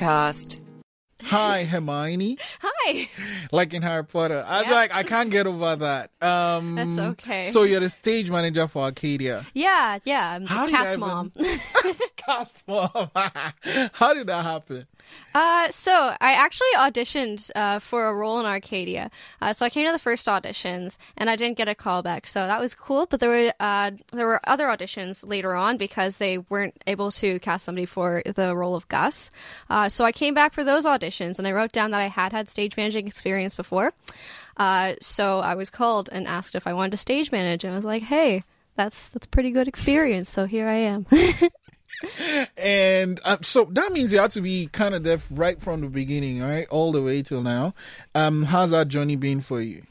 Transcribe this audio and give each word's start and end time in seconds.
Blackout 0.00 0.34
Podcast. 0.34 0.58
Hi, 1.24 1.64
Hermione. 1.64 2.38
Hi. 2.62 3.08
Like 3.52 3.74
in 3.74 3.82
Harry 3.82 4.04
Potter. 4.04 4.42
I 4.46 4.62
Yeah. 4.62 4.70
like 4.70 4.94
I 4.94 5.02
can't 5.02 5.30
get 5.30 5.46
over 5.46 5.76
that. 5.76 6.10
Um 6.22 6.76
That's 6.76 6.98
okay. 6.98 7.42
So 7.44 7.64
you're 7.64 7.80
the 7.80 7.90
stage 7.90 8.30
manager 8.30 8.66
for 8.66 8.84
Arcadia. 8.84 9.44
Yeah, 9.52 9.98
yeah. 10.06 10.30
I'm 10.32 10.42
the 10.44 10.48
How 10.48 10.66
did 10.66 10.74
I 10.74 10.78
cast 10.78 10.88
even- 10.94 11.00
mom. 11.00 11.32
Cast 12.16 12.66
mom. 12.68 13.10
How 13.92 14.14
did 14.14 14.26
that 14.28 14.44
happen? 14.44 14.86
Uh, 15.34 15.70
so 15.70 15.92
I 16.20 16.32
actually 16.32 16.68
auditioned 16.76 17.50
uh, 17.54 17.78
for 17.78 18.08
a 18.08 18.14
role 18.14 18.40
in 18.40 18.46
Arcadia. 18.46 19.10
Uh, 19.40 19.52
so 19.52 19.64
I 19.64 19.70
came 19.70 19.86
to 19.86 19.92
the 19.92 19.98
first 19.98 20.26
auditions, 20.26 20.98
and 21.16 21.30
I 21.30 21.36
didn't 21.36 21.56
get 21.56 21.68
a 21.68 21.74
callback. 21.74 22.26
So 22.26 22.46
that 22.46 22.60
was 22.60 22.74
cool. 22.74 23.06
But 23.06 23.20
there 23.20 23.28
were 23.30 23.52
uh, 23.60 23.92
there 24.12 24.26
were 24.26 24.40
other 24.44 24.66
auditions 24.66 25.26
later 25.26 25.54
on 25.54 25.76
because 25.76 26.18
they 26.18 26.38
weren't 26.38 26.82
able 26.86 27.10
to 27.12 27.38
cast 27.40 27.64
somebody 27.64 27.86
for 27.86 28.22
the 28.24 28.56
role 28.56 28.74
of 28.74 28.88
Gus. 28.88 29.30
Uh, 29.68 29.88
so 29.88 30.04
I 30.04 30.12
came 30.12 30.34
back 30.34 30.52
for 30.52 30.64
those 30.64 30.84
auditions, 30.84 31.38
and 31.38 31.46
I 31.46 31.52
wrote 31.52 31.72
down 31.72 31.92
that 31.92 32.00
I 32.00 32.08
had 32.08 32.32
had 32.32 32.48
stage 32.48 32.76
managing 32.76 33.06
experience 33.06 33.54
before. 33.54 33.92
Uh, 34.56 34.94
so 35.00 35.40
I 35.40 35.54
was 35.54 35.70
called 35.70 36.08
and 36.12 36.26
asked 36.26 36.54
if 36.54 36.66
I 36.66 36.72
wanted 36.72 36.92
to 36.92 36.96
stage 36.98 37.30
manage, 37.32 37.64
and 37.64 37.72
I 37.72 37.76
was 37.76 37.84
like, 37.84 38.02
"Hey, 38.02 38.42
that's 38.76 39.08
that's 39.08 39.26
pretty 39.26 39.52
good 39.52 39.68
experience." 39.68 40.28
So 40.28 40.44
here 40.46 40.66
I 40.66 40.74
am. 40.74 41.06
And 42.56 43.20
um, 43.24 43.42
so 43.42 43.64
that 43.72 43.92
means 43.92 44.12
you 44.12 44.18
have 44.18 44.30
to 44.30 44.40
be 44.40 44.68
kind 44.72 44.94
of 44.94 45.02
deaf 45.02 45.26
right 45.30 45.60
from 45.60 45.80
the 45.80 45.88
beginning, 45.88 46.40
right? 46.40 46.66
All 46.68 46.92
the 46.92 47.02
way 47.02 47.22
till 47.22 47.42
now. 47.42 47.74
Um, 48.14 48.44
how's 48.44 48.70
that 48.70 48.88
journey 48.88 49.16
been 49.16 49.40
for 49.40 49.60
you? 49.60 49.82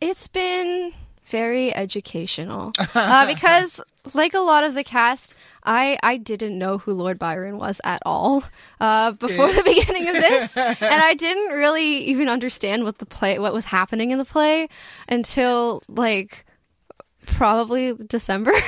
It's 0.00 0.28
been 0.28 0.92
very 1.26 1.72
educational 1.74 2.72
uh, 2.94 3.26
because, 3.26 3.80
like 4.14 4.34
a 4.34 4.40
lot 4.40 4.64
of 4.64 4.74
the 4.74 4.82
cast, 4.82 5.34
I 5.64 5.98
I 6.02 6.16
didn't 6.16 6.58
know 6.58 6.78
who 6.78 6.92
Lord 6.92 7.18
Byron 7.18 7.58
was 7.58 7.80
at 7.84 8.02
all 8.04 8.42
uh, 8.80 9.12
before 9.12 9.52
the 9.52 9.62
beginning 9.62 10.08
of 10.08 10.14
this, 10.14 10.56
and 10.56 10.76
I 10.80 11.14
didn't 11.14 11.56
really 11.56 11.98
even 12.04 12.28
understand 12.28 12.84
what 12.84 12.98
the 12.98 13.06
play, 13.06 13.38
what 13.38 13.52
was 13.52 13.64
happening 13.64 14.10
in 14.10 14.18
the 14.18 14.24
play, 14.24 14.68
until 15.08 15.82
like 15.88 16.44
probably 17.26 17.94
December. 17.94 18.52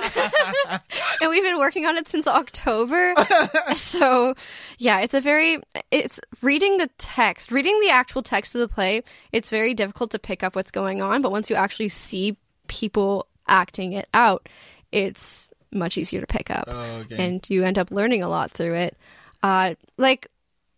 and 1.20 1.30
we've 1.30 1.42
been 1.42 1.58
working 1.58 1.86
on 1.86 1.96
it 1.96 2.08
since 2.08 2.26
October. 2.26 3.14
so, 3.74 4.34
yeah, 4.78 5.00
it's 5.00 5.14
a 5.14 5.20
very 5.20 5.60
it's 5.90 6.20
reading 6.42 6.78
the 6.78 6.88
text, 6.98 7.50
reading 7.50 7.78
the 7.80 7.90
actual 7.90 8.22
text 8.22 8.54
of 8.54 8.60
the 8.60 8.68
play, 8.68 9.02
it's 9.32 9.50
very 9.50 9.74
difficult 9.74 10.10
to 10.12 10.18
pick 10.18 10.42
up 10.42 10.56
what's 10.56 10.70
going 10.70 11.02
on, 11.02 11.22
but 11.22 11.32
once 11.32 11.50
you 11.50 11.56
actually 11.56 11.88
see 11.88 12.36
people 12.68 13.26
acting 13.48 13.92
it 13.92 14.08
out, 14.14 14.48
it's 14.92 15.52
much 15.72 15.98
easier 15.98 16.20
to 16.20 16.26
pick 16.26 16.50
up. 16.50 16.64
Oh, 16.66 17.02
okay. 17.02 17.24
And 17.24 17.48
you 17.48 17.64
end 17.64 17.78
up 17.78 17.90
learning 17.90 18.22
a 18.22 18.28
lot 18.28 18.50
through 18.50 18.74
it. 18.74 18.96
Uh 19.42 19.74
like 19.96 20.28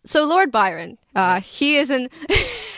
so 0.05 0.25
Lord 0.25 0.51
Byron, 0.51 0.97
uh 1.15 1.39
he 1.39 1.77
is 1.77 1.89
an 1.89 2.09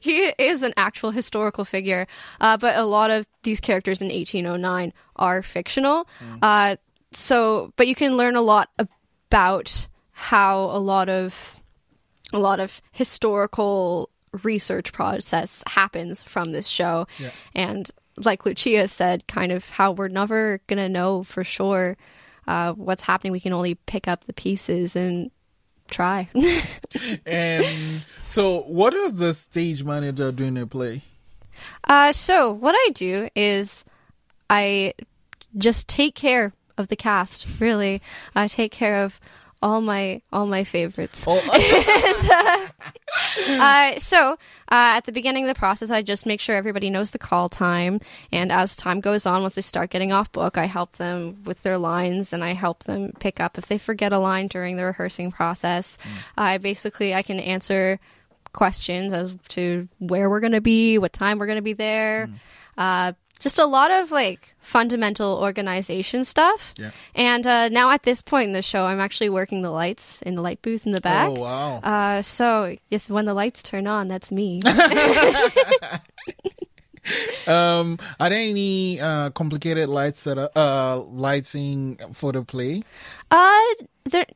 he 0.00 0.32
is 0.38 0.62
an 0.62 0.72
actual 0.76 1.10
historical 1.10 1.64
figure, 1.64 2.06
uh, 2.40 2.56
but 2.56 2.76
a 2.76 2.84
lot 2.84 3.10
of 3.10 3.26
these 3.42 3.60
characters 3.60 4.00
in 4.00 4.08
1809 4.08 4.92
are 5.16 5.42
fictional. 5.42 6.08
Uh, 6.42 6.76
so, 7.12 7.72
but 7.76 7.86
you 7.86 7.94
can 7.94 8.16
learn 8.16 8.36
a 8.36 8.40
lot 8.42 8.70
about 8.78 9.88
how 10.12 10.64
a 10.64 10.78
lot 10.78 11.08
of 11.08 11.56
a 12.32 12.38
lot 12.38 12.60
of 12.60 12.80
historical 12.92 14.08
research 14.44 14.92
process 14.92 15.64
happens 15.66 16.22
from 16.22 16.52
this 16.52 16.68
show, 16.68 17.06
Yeah. 17.18 17.30
and 17.54 17.90
like 18.24 18.44
Lucia 18.46 18.86
said, 18.86 19.26
kind 19.26 19.50
of 19.50 19.68
how 19.70 19.92
we're 19.92 20.08
never 20.08 20.60
gonna 20.66 20.88
know 20.88 21.22
for 21.24 21.42
sure 21.42 21.96
uh, 22.46 22.72
what's 22.74 23.02
happening. 23.02 23.32
We 23.32 23.40
can 23.40 23.52
only 23.52 23.74
pick 23.74 24.06
up 24.08 24.24
the 24.24 24.32
pieces 24.32 24.94
and 24.94 25.30
try. 25.90 26.28
And 27.24 28.04
so 28.26 28.62
what 28.62 28.92
does 28.92 29.16
the 29.16 29.32
stage 29.32 29.84
manager 29.84 30.32
do 30.32 30.44
in 30.44 30.56
a 30.56 30.66
play? 30.66 31.02
Uh, 31.84 32.12
so 32.12 32.52
what 32.52 32.74
I 32.74 32.90
do 32.92 33.28
is 33.36 33.84
I 34.48 34.94
just 35.56 35.88
take 35.88 36.14
care 36.14 36.52
of 36.78 36.88
the 36.88 36.96
cast. 36.96 37.46
Really, 37.60 38.00
I 38.34 38.48
take 38.48 38.72
care 38.72 39.04
of 39.04 39.20
all 39.62 39.80
my 39.80 40.22
all 40.32 40.46
my 40.46 40.64
favorites. 40.64 41.24
Oh, 41.28 41.40
Uh, 43.48 43.98
so 43.98 44.32
uh, 44.32 44.36
at 44.96 45.04
the 45.04 45.12
beginning 45.12 45.44
of 45.44 45.48
the 45.54 45.58
process, 45.58 45.90
I 45.90 46.00
just 46.02 46.26
make 46.26 46.40
sure 46.40 46.54
everybody 46.54 46.90
knows 46.90 47.10
the 47.10 47.18
call 47.18 47.48
time, 47.48 48.00
and 48.30 48.52
as 48.52 48.76
time 48.76 49.00
goes 49.00 49.26
on, 49.26 49.42
once 49.42 49.56
they 49.56 49.62
start 49.62 49.90
getting 49.90 50.12
off 50.12 50.30
book, 50.30 50.56
I 50.56 50.66
help 50.66 50.92
them 50.92 51.42
with 51.44 51.62
their 51.62 51.76
lines, 51.76 52.32
and 52.32 52.44
I 52.44 52.54
help 52.54 52.84
them 52.84 53.12
pick 53.18 53.40
up 53.40 53.58
if 53.58 53.66
they 53.66 53.78
forget 53.78 54.12
a 54.12 54.18
line 54.18 54.46
during 54.46 54.76
the 54.76 54.84
rehearsing 54.84 55.32
process. 55.32 55.98
I 56.38 56.58
basically 56.58 57.14
I 57.14 57.22
can 57.22 57.40
answer 57.40 57.98
questions 58.52 59.12
as 59.12 59.34
to 59.48 59.88
where 59.98 60.30
we're 60.30 60.40
going 60.40 60.52
to 60.52 60.60
be, 60.60 60.98
what 60.98 61.12
time 61.12 61.38
we're 61.38 61.46
going 61.46 61.58
to 61.58 61.62
be 61.62 61.72
there. 61.72 62.28
Uh, 62.78 63.12
just 63.40 63.58
a 63.58 63.66
lot 63.66 63.90
of 63.90 64.10
like 64.12 64.54
fundamental 64.58 65.38
organization 65.42 66.24
stuff. 66.24 66.74
Yeah. 66.76 66.90
And 67.14 67.46
uh, 67.46 67.68
now 67.70 67.90
at 67.90 68.04
this 68.04 68.22
point 68.22 68.46
in 68.46 68.52
the 68.52 68.62
show, 68.62 68.84
I'm 68.84 69.00
actually 69.00 69.30
working 69.30 69.62
the 69.62 69.70
lights 69.70 70.22
in 70.22 70.36
the 70.36 70.42
light 70.42 70.62
booth 70.62 70.86
in 70.86 70.92
the 70.92 71.00
back. 71.00 71.28
oh 71.28 71.40
wow. 71.40 71.76
Uh, 71.78 72.22
so 72.22 72.76
if 72.90 73.10
when 73.10 73.24
the 73.24 73.34
lights 73.34 73.62
turn 73.62 73.86
on, 73.86 74.08
that's 74.08 74.30
me. 74.30 74.60
Um, 77.46 77.98
are 78.20 78.28
there 78.28 78.38
any 78.38 79.00
uh, 79.00 79.30
complicated 79.30 79.88
lights 79.88 80.24
that 80.24 80.38
are, 80.38 80.50
uh, 80.54 80.98
lighting 80.98 81.98
for 82.12 82.30
the 82.30 82.42
play? 82.42 82.84
uh, 83.30 83.62
there, 84.04 84.26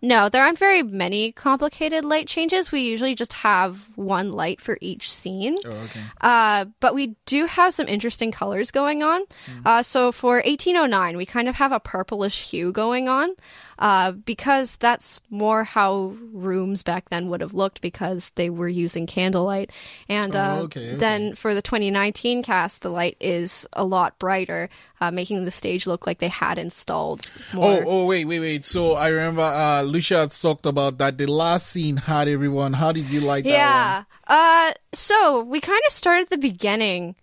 no, 0.00 0.28
there 0.28 0.42
aren't 0.42 0.58
very 0.58 0.82
many 0.82 1.32
complicated 1.32 2.04
light 2.04 2.28
changes. 2.28 2.70
We 2.70 2.82
usually 2.82 3.14
just 3.14 3.32
have 3.32 3.88
one 3.96 4.32
light 4.32 4.60
for 4.60 4.78
each 4.80 5.10
scene. 5.10 5.56
Oh, 5.64 5.70
okay. 5.70 6.00
Uh, 6.20 6.66
but 6.80 6.94
we 6.94 7.16
do 7.26 7.46
have 7.46 7.74
some 7.74 7.88
interesting 7.88 8.30
colors 8.30 8.70
going 8.70 9.02
on. 9.02 9.22
Uh, 9.64 9.82
so 9.82 10.12
for 10.12 10.34
1809, 10.34 11.16
we 11.16 11.26
kind 11.26 11.48
of 11.48 11.56
have 11.56 11.72
a 11.72 11.80
purplish 11.80 12.48
hue 12.48 12.70
going 12.72 13.08
on 13.08 13.34
uh, 13.78 14.12
because 14.12 14.76
that's 14.76 15.20
more 15.30 15.64
how 15.64 16.16
rooms 16.32 16.82
back 16.82 17.08
then 17.10 17.28
would 17.28 17.40
have 17.40 17.54
looked 17.54 17.80
because 17.80 18.30
they 18.34 18.50
were 18.50 18.68
using 18.68 19.06
candlelight. 19.06 19.70
And 20.08 20.34
uh, 20.34 20.56
Oh, 20.58 20.62
okay, 20.64 20.88
okay. 20.90 20.96
then 20.96 21.34
for 21.34 21.54
the 21.54 21.62
2019 21.62 22.42
cast, 22.42 22.82
the 22.82 22.90
light 22.90 23.16
is 23.20 23.66
a 23.74 23.84
lot 23.84 24.18
brighter, 24.18 24.68
uh, 25.00 25.10
making 25.10 25.44
the 25.44 25.50
stage 25.50 25.86
look 25.86 26.06
like 26.06 26.18
they 26.18 26.28
had 26.28 26.58
installed 26.58 27.32
more. 27.52 27.82
Oh, 27.82 27.84
oh, 27.86 28.06
wait, 28.06 28.24
wait, 28.24 28.40
wait. 28.40 28.64
So 28.64 28.94
I 28.94 29.08
remember 29.08 29.42
uh, 29.42 29.82
Lucia 29.82 30.28
talked 30.28 30.66
about 30.66 30.98
that. 30.98 31.18
The 31.18 31.26
last 31.26 31.68
scene 31.68 31.96
had 31.98 32.28
everyone. 32.28 32.72
How 32.72 32.92
did 32.92 33.10
you 33.10 33.20
like 33.20 33.44
that 33.44 33.50
Yeah. 33.50 34.04
Uh, 34.26 34.72
so 34.92 35.42
we 35.44 35.60
kind 35.60 35.80
of 35.86 35.92
started 35.92 36.22
at 36.22 36.30
the 36.30 36.38
beginning 36.38 37.14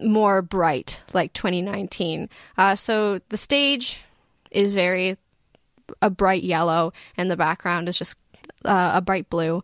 more 0.00 0.42
bright, 0.42 1.00
like 1.12 1.32
2019. 1.34 2.28
Uh, 2.58 2.74
so 2.74 3.20
the 3.28 3.36
stage 3.36 4.00
is 4.50 4.74
very 4.74 5.16
a 6.00 6.10
bright 6.10 6.42
yellow, 6.42 6.92
and 7.16 7.30
the 7.30 7.36
background 7.36 7.88
is 7.88 7.98
just 7.98 8.16
uh, 8.64 8.92
a 8.94 9.00
bright 9.00 9.28
blue. 9.30 9.62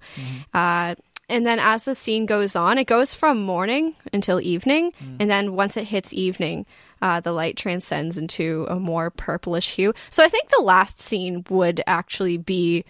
Uh, 0.54 0.94
and 1.30 1.44
then 1.44 1.58
as 1.58 1.84
the 1.84 1.94
scene 1.94 2.24
goes 2.24 2.56
on, 2.56 2.78
it 2.78 2.86
goes 2.86 3.14
from 3.14 3.42
morning 3.42 3.94
until 4.12 4.40
evening, 4.40 4.92
and 5.20 5.30
then 5.30 5.54
once 5.54 5.76
it 5.76 5.84
hits 5.84 6.12
evening, 6.14 6.64
uh, 7.02 7.20
the 7.20 7.32
light 7.32 7.56
transcends 7.56 8.16
into 8.18 8.66
a 8.68 8.76
more 8.76 9.10
purplish 9.10 9.74
hue. 9.74 9.92
So 10.10 10.24
I 10.24 10.28
think 10.28 10.48
the 10.48 10.62
last 10.62 10.98
scene 10.98 11.44
would 11.50 11.82
actually 11.86 12.38
be 12.38 12.84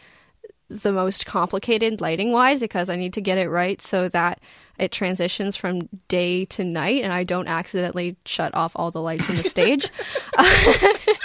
the 0.69 0.93
most 0.93 1.27
complicated 1.27 2.01
lighting 2.01 2.33
wise 2.33 2.61
because 2.61 2.89
I 2.89 2.97
need 2.97 3.15
to 3.15 3.21
get 3.21 3.39
it 3.39 3.49
right 3.49 3.81
so 3.81 4.09
that 4.11 4.41
it 4.79 4.93
transitions 4.93 5.57
from 5.57 5.89
day 6.09 6.45
to 6.47 6.63
night 6.63 7.03
and 7.03 7.13
I 7.13 7.25
don't 7.25 7.49
accidentally 7.49 8.17
shut 8.25 8.55
off 8.55 8.73
all 8.77 8.91
the 8.91 9.03
lights 9.03 9.29
in 9.29 9.37
the 9.37 9.43
stage. 9.45 9.89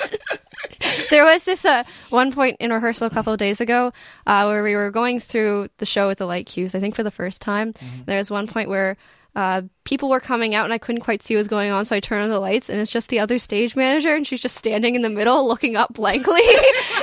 there 1.10 1.24
was 1.24 1.44
this 1.44 1.66
uh, 1.66 1.84
one 2.10 2.32
point 2.32 2.58
in 2.60 2.72
rehearsal 2.72 3.08
a 3.08 3.10
couple 3.10 3.34
of 3.34 3.40
days 3.40 3.62
ago 3.62 3.92
uh, 4.26 4.46
where 4.46 4.64
we 4.64 4.76
were 4.76 4.92
going 4.92 5.20
through 5.20 5.70
the 5.78 5.86
show 5.86 6.08
with 6.08 6.18
the 6.18 6.26
light 6.26 6.46
cues, 6.46 6.76
I 6.76 6.80
think 6.80 6.96
for 6.96 7.04
the 7.04 7.12
first 7.12 7.42
time. 7.42 7.74
There 8.06 8.18
was 8.18 8.32
one 8.32 8.48
point 8.48 8.70
where 8.70 8.98
uh, 9.36 9.64
people 9.84 10.10
were 10.10 10.20
coming 10.20 10.54
out 10.54 10.66
and 10.66 10.74
I 10.74 10.78
couldn't 10.78 11.02
quite 11.02 11.24
see 11.24 11.36
what 11.36 11.40
was 11.40 11.48
going 11.48 11.72
on, 11.72 11.86
so 11.86 11.96
I 11.96 12.00
turned 12.00 12.24
on 12.24 12.30
the 12.30 12.40
lights 12.40 12.70
and 12.70 12.80
it's 12.80 12.92
just 12.92 13.10
the 13.10 13.20
other 13.20 13.40
stage 13.40 13.76
manager 13.76 14.14
and 14.14 14.28
she's 14.28 14.42
just 14.42 14.56
standing 14.56 14.96
in 14.96 15.02
the 15.02 15.10
middle 15.10 15.48
looking 15.48 15.76
up 15.76 15.94
blankly. 15.94 16.42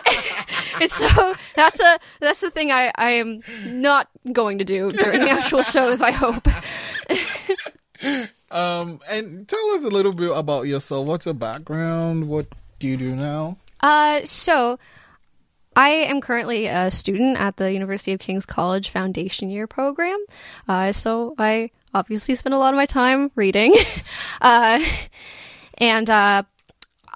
and 0.80 0.90
so 0.90 1.34
that's 1.56 1.80
a 1.80 1.98
that's 2.20 2.40
the 2.40 2.50
thing 2.50 2.70
I, 2.70 2.92
I 2.96 3.10
am 3.12 3.42
not 3.64 4.08
going 4.32 4.58
to 4.58 4.64
do 4.64 4.90
during 4.90 5.20
the 5.20 5.30
actual 5.30 5.62
shows, 5.62 6.02
I 6.02 6.12
hope. 6.12 6.46
Um, 8.50 8.98
and 9.08 9.46
tell 9.46 9.64
us 9.70 9.84
a 9.84 9.88
little 9.88 10.12
bit 10.12 10.36
about 10.36 10.66
yourself. 10.66 11.06
What's 11.06 11.26
your 11.26 11.34
background? 11.34 12.28
What 12.28 12.48
do 12.80 12.88
you 12.88 12.96
do 12.96 13.14
now? 13.14 13.58
Uh, 13.82 14.24
so 14.24 14.78
I 15.76 15.90
am 15.90 16.20
currently 16.20 16.66
a 16.66 16.90
student 16.90 17.40
at 17.40 17.56
the 17.56 17.72
University 17.72 18.12
of 18.12 18.20
King's 18.20 18.46
College 18.46 18.90
Foundation 18.90 19.50
Year 19.50 19.66
program. 19.66 20.18
Uh, 20.68 20.92
so 20.92 21.34
I 21.38 21.70
obviously 21.94 22.34
spend 22.34 22.54
a 22.54 22.58
lot 22.58 22.74
of 22.74 22.76
my 22.76 22.86
time 22.86 23.30
reading. 23.34 23.74
uh, 24.40 24.84
and 25.78 26.10
uh, 26.10 26.42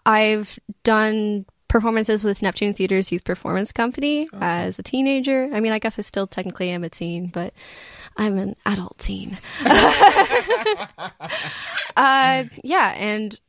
I've 0.06 0.58
done 0.82 1.46
performances 1.68 2.22
with 2.22 2.40
Neptune 2.40 2.72
Theater's 2.72 3.10
Youth 3.10 3.24
Performance 3.24 3.72
Company 3.72 4.28
as 4.40 4.78
a 4.78 4.82
teenager. 4.82 5.50
I 5.52 5.60
mean, 5.60 5.72
I 5.72 5.80
guess 5.80 5.98
I 5.98 6.02
still 6.02 6.28
technically 6.28 6.70
am 6.70 6.84
a 6.84 6.88
teen, 6.88 7.26
but 7.26 7.52
I'm 8.16 8.38
an 8.38 8.54
adult 8.64 8.96
teen. 8.98 9.36
uh, 9.64 11.08
yeah, 11.96 12.94
and 12.96 13.40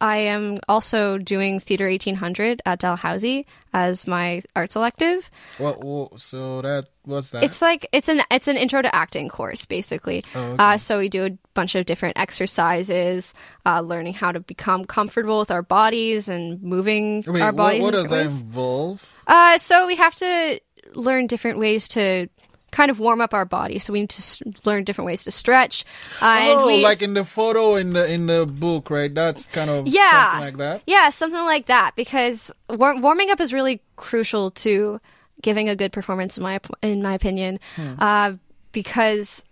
I 0.00 0.16
am 0.18 0.58
also 0.68 1.18
doing 1.18 1.60
Theater 1.60 1.86
1800 1.88 2.62
at 2.64 2.78
Dalhousie 2.78 3.46
as 3.74 4.06
my 4.06 4.42
arts 4.56 4.74
elective. 4.74 5.30
What, 5.58 5.84
what? 5.84 6.20
So 6.20 6.62
that 6.62 6.86
what's 7.04 7.30
that? 7.30 7.44
It's 7.44 7.60
like 7.60 7.86
it's 7.92 8.08
an 8.08 8.22
it's 8.30 8.48
an 8.48 8.56
intro 8.56 8.80
to 8.80 8.94
acting 8.94 9.28
course 9.28 9.66
basically. 9.66 10.24
Oh, 10.34 10.40
okay. 10.40 10.64
uh, 10.64 10.76
so 10.78 10.98
we 10.98 11.08
do 11.08 11.26
a 11.26 11.30
bunch 11.52 11.74
of 11.74 11.84
different 11.84 12.18
exercises, 12.18 13.34
uh, 13.66 13.80
learning 13.80 14.14
how 14.14 14.32
to 14.32 14.40
become 14.40 14.86
comfortable 14.86 15.38
with 15.38 15.50
our 15.50 15.62
bodies 15.62 16.28
and 16.28 16.62
moving 16.62 17.22
Wait, 17.26 17.42
our 17.42 17.52
bodies. 17.52 17.82
what 17.82 17.94
in 17.94 18.02
does 18.02 18.10
that 18.10 18.26
involve? 18.26 19.22
Uh, 19.26 19.58
so 19.58 19.86
we 19.86 19.96
have 19.96 20.14
to 20.16 20.60
learn 20.94 21.26
different 21.26 21.58
ways 21.58 21.88
to 21.88 22.28
kind 22.70 22.90
of 22.90 22.98
warm 23.00 23.20
up 23.20 23.34
our 23.34 23.44
body. 23.44 23.78
So 23.78 23.92
we 23.92 24.00
need 24.00 24.10
to 24.10 24.20
s- 24.20 24.42
learn 24.64 24.84
different 24.84 25.06
ways 25.06 25.24
to 25.24 25.30
stretch. 25.30 25.84
Uh, 26.20 26.38
oh, 26.48 26.66
we, 26.66 26.82
like 26.82 27.02
in 27.02 27.14
the 27.14 27.24
photo 27.24 27.76
in 27.76 27.92
the 27.92 28.10
in 28.10 28.26
the 28.26 28.46
book, 28.46 28.90
right? 28.90 29.12
That's 29.14 29.46
kind 29.46 29.70
of 29.70 29.88
yeah, 29.88 30.32
something 30.32 30.40
like 30.46 30.56
that. 30.58 30.82
Yeah, 30.86 31.10
something 31.10 31.40
like 31.44 31.66
that. 31.66 31.96
Because 31.96 32.52
war- 32.68 33.00
warming 33.00 33.30
up 33.30 33.40
is 33.40 33.52
really 33.52 33.80
crucial 33.96 34.50
to 34.52 35.00
giving 35.42 35.68
a 35.68 35.76
good 35.76 35.92
performance, 35.92 36.36
in 36.36 36.42
my 36.42 36.60
in 36.82 37.02
my 37.02 37.14
opinion. 37.14 37.58
Hmm. 37.76 37.94
Uh, 37.98 38.32
because 38.72 39.44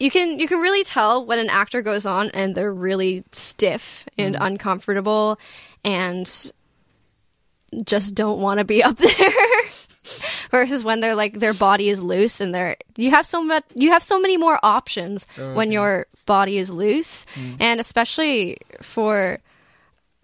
you 0.00 0.10
can 0.10 0.38
you 0.40 0.48
can 0.48 0.60
really 0.60 0.84
tell 0.84 1.24
when 1.26 1.38
an 1.38 1.50
actor 1.50 1.82
goes 1.82 2.06
on 2.06 2.30
and 2.30 2.54
they're 2.54 2.72
really 2.72 3.24
stiff 3.32 4.08
and 4.18 4.36
Hmm. 4.36 4.42
uncomfortable 4.42 5.38
and 5.84 6.50
just 7.84 8.14
don't 8.14 8.40
want 8.40 8.58
to 8.58 8.64
be 8.64 8.82
up 8.82 8.96
there. 8.98 9.30
Versus 10.54 10.84
when 10.84 11.00
they're 11.00 11.16
like 11.16 11.40
their 11.40 11.52
body 11.52 11.88
is 11.88 12.00
loose 12.00 12.40
and 12.40 12.54
they're 12.54 12.76
you 12.96 13.10
have 13.10 13.26
so 13.26 13.42
much 13.42 13.64
you 13.74 13.90
have 13.90 14.04
so 14.04 14.20
many 14.20 14.36
more 14.36 14.56
options 14.62 15.26
oh, 15.36 15.52
when 15.54 15.66
Okay. 15.66 15.72
your 15.74 16.06
body 16.26 16.58
is 16.58 16.70
loose. 16.70 17.26
Mm-hmm. 17.34 17.56
And 17.58 17.80
especially 17.80 18.58
for 18.80 19.40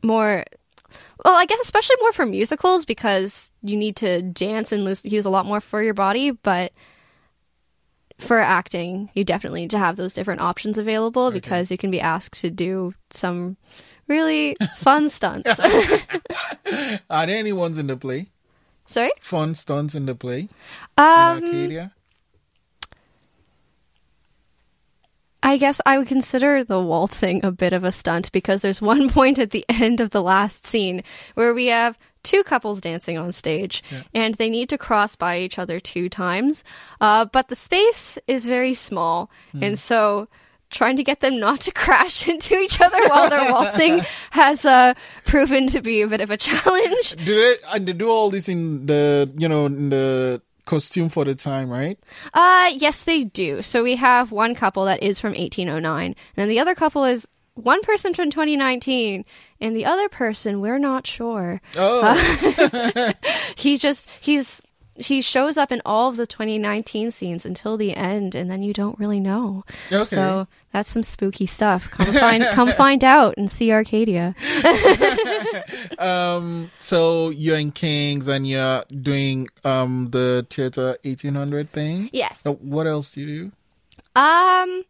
more 0.05 0.44
well 1.25 1.35
i 1.35 1.47
guess 1.47 1.59
especially 1.61 1.97
more 2.00 2.12
for 2.12 2.25
musicals 2.27 2.85
because 2.85 3.50
you 3.62 3.77
need 3.77 3.97
to 3.97 4.23
dance 4.23 4.71
and 4.71 4.85
lose, 4.85 5.05
use 5.05 5.25
a 5.25 5.31
lot 5.31 5.47
more 5.47 5.61
for 5.61 5.82
your 5.82 5.94
body. 5.94 6.31
But 6.31 6.73
for 8.19 8.38
acting 8.38 9.11
you 9.15 9.25
definitely 9.25 9.62
need 9.62 9.71
to 9.73 9.79
have 9.79 9.97
those 9.97 10.12
different 10.12 10.43
options 10.43 10.79
available 10.79 11.33
because 11.33 11.73
you 11.73 11.76
can 11.76 11.91
be 11.91 12.00
asked 12.00 12.41
to 12.43 12.50
do 12.50 12.94
some 13.11 13.56
really 14.06 14.56
fun 14.76 15.11
stunts. 15.11 15.59
Are 17.11 17.26
there 17.26 17.37
any 17.38 17.53
ones 17.53 17.79
in 17.79 17.88
the 17.88 17.97
play? 17.97 18.26
Sorry 18.90 19.10
Fun 19.20 19.54
stunts 19.54 19.94
in 19.94 20.06
the 20.06 20.14
play 20.14 20.48
um 20.98 21.38
in 21.38 21.44
Arcadia? 21.44 21.92
I 25.42 25.56
guess 25.56 25.81
I 25.87 25.98
would 25.98 26.08
consider 26.08 26.62
the 26.64 26.81
waltzing 26.81 27.44
a 27.44 27.50
bit 27.50 27.72
of 27.72 27.82
a 27.82 27.92
stunt 27.92 28.31
because 28.32 28.62
there's 28.62 28.82
one 28.82 29.08
point 29.19 29.38
at 29.38 29.50
the 29.50 29.64
end 29.69 30.00
of 30.00 30.10
the 30.10 30.22
last 30.22 30.66
scene 30.66 31.02
where 31.34 31.54
we 31.54 31.66
have 31.69 31.98
two 32.22 32.42
couples 32.44 32.81
dancing 32.82 33.16
on 33.16 33.32
stage 33.32 33.82
and 34.14 34.34
they 34.34 34.50
need 34.50 34.69
to 34.69 34.76
cross 34.76 35.16
by 35.16 35.38
each 35.38 35.58
other 35.58 35.81
two 35.81 36.08
times. 36.10 36.62
Uh, 37.00 37.25
but 37.25 37.48
the 37.48 37.56
space 37.56 38.19
is 38.26 38.44
very 38.44 38.75
small. 38.75 39.31
And 39.62 39.78
so 39.78 40.28
trying 40.70 40.96
to 40.96 41.05
get 41.05 41.20
them 41.20 41.38
not 41.38 41.61
to 41.62 41.72
crash 41.72 42.28
into 42.32 42.55
each 42.58 42.81
other 42.81 42.99
while 43.08 43.28
they're 43.28 43.52
waltzing 43.52 44.02
has 44.31 44.64
uh, 44.64 44.94
proven 45.25 45.67
to 45.69 45.82
be 45.82 46.02
a 46.02 46.08
bit 46.08 46.20
of 46.20 46.31
a 46.31 46.37
challenge. 46.37 47.17
Do 47.25 47.34
they 47.34 47.56
and 47.75 47.87
they 47.87 47.93
do 47.93 48.08
all 48.08 48.31
this 48.31 48.49
in 48.49 48.87
the 48.87 49.31
you 49.37 49.49
know 49.49 49.67
in 49.67 49.90
the 49.90 50.40
costume 50.67 51.08
for 51.08 51.25
the 51.25 51.34
time, 51.34 51.69
right? 51.69 51.99
Uh, 52.32 52.70
yes, 52.76 53.02
they 53.05 53.25
do. 53.25 53.61
So 53.61 53.82
we 53.82 53.96
have 53.96 54.31
one 54.31 54.55
couple 54.55 54.84
that 54.84 55.02
is 55.02 55.19
from 55.19 55.32
1809, 55.32 56.06
and 56.06 56.17
then 56.37 56.49
the 56.49 56.61
other 56.61 56.75
couple 56.76 57.05
is 57.05 57.26
one 57.55 57.82
person 57.82 58.14
from 58.14 58.31
2019, 58.31 59.25
and 59.61 59.76
the 59.76 59.84
other 59.84 60.08
person 60.08 60.61
we're 60.61 60.78
not 60.78 61.06
sure. 61.06 61.61
Oh, 61.76 63.12
He 63.56 63.76
just 63.76 64.08
he's 64.20 64.62
he 64.96 65.23
shows 65.23 65.56
up 65.56 65.73
in 65.73 65.81
all 65.84 66.11
of 66.11 66.16
the 66.16 66.26
2019 66.26 67.11
scenes 67.11 67.46
until 67.46 67.76
the 67.76 67.96
end, 67.96 68.34
and 68.34 68.50
then 68.50 68.62
you 68.62 68.73
don't 68.73 68.99
really 68.99 69.20
know. 69.20 69.64
Okay. 69.90 70.05
So 70.05 70.46
that's 70.72 70.88
some 70.88 71.02
spooky 71.02 71.46
stuff. 71.46 71.90
Come 71.90 72.12
find 72.14 72.44
come 72.52 72.72
find 72.72 73.02
out 73.05 73.34
and 73.37 73.50
see 73.50 73.72
Arcadia. 73.72 74.34
um, 75.99 76.70
so 76.78 77.31
you're 77.31 77.58
in 77.58 77.72
Kings 77.72 78.28
and 78.28 78.46
you're 78.46 78.84
doing 78.88 79.49
um 79.64 80.08
the 80.11 80.46
theater 80.49 80.96
1800 81.02 81.70
thing. 81.70 82.11
Yes. 82.12 82.46
Uh, 82.46 82.52
what 82.52 82.87
else 82.87 83.12
do 83.12 83.20
you 83.20 83.26
do? 83.26 83.52
Um, 84.17 84.84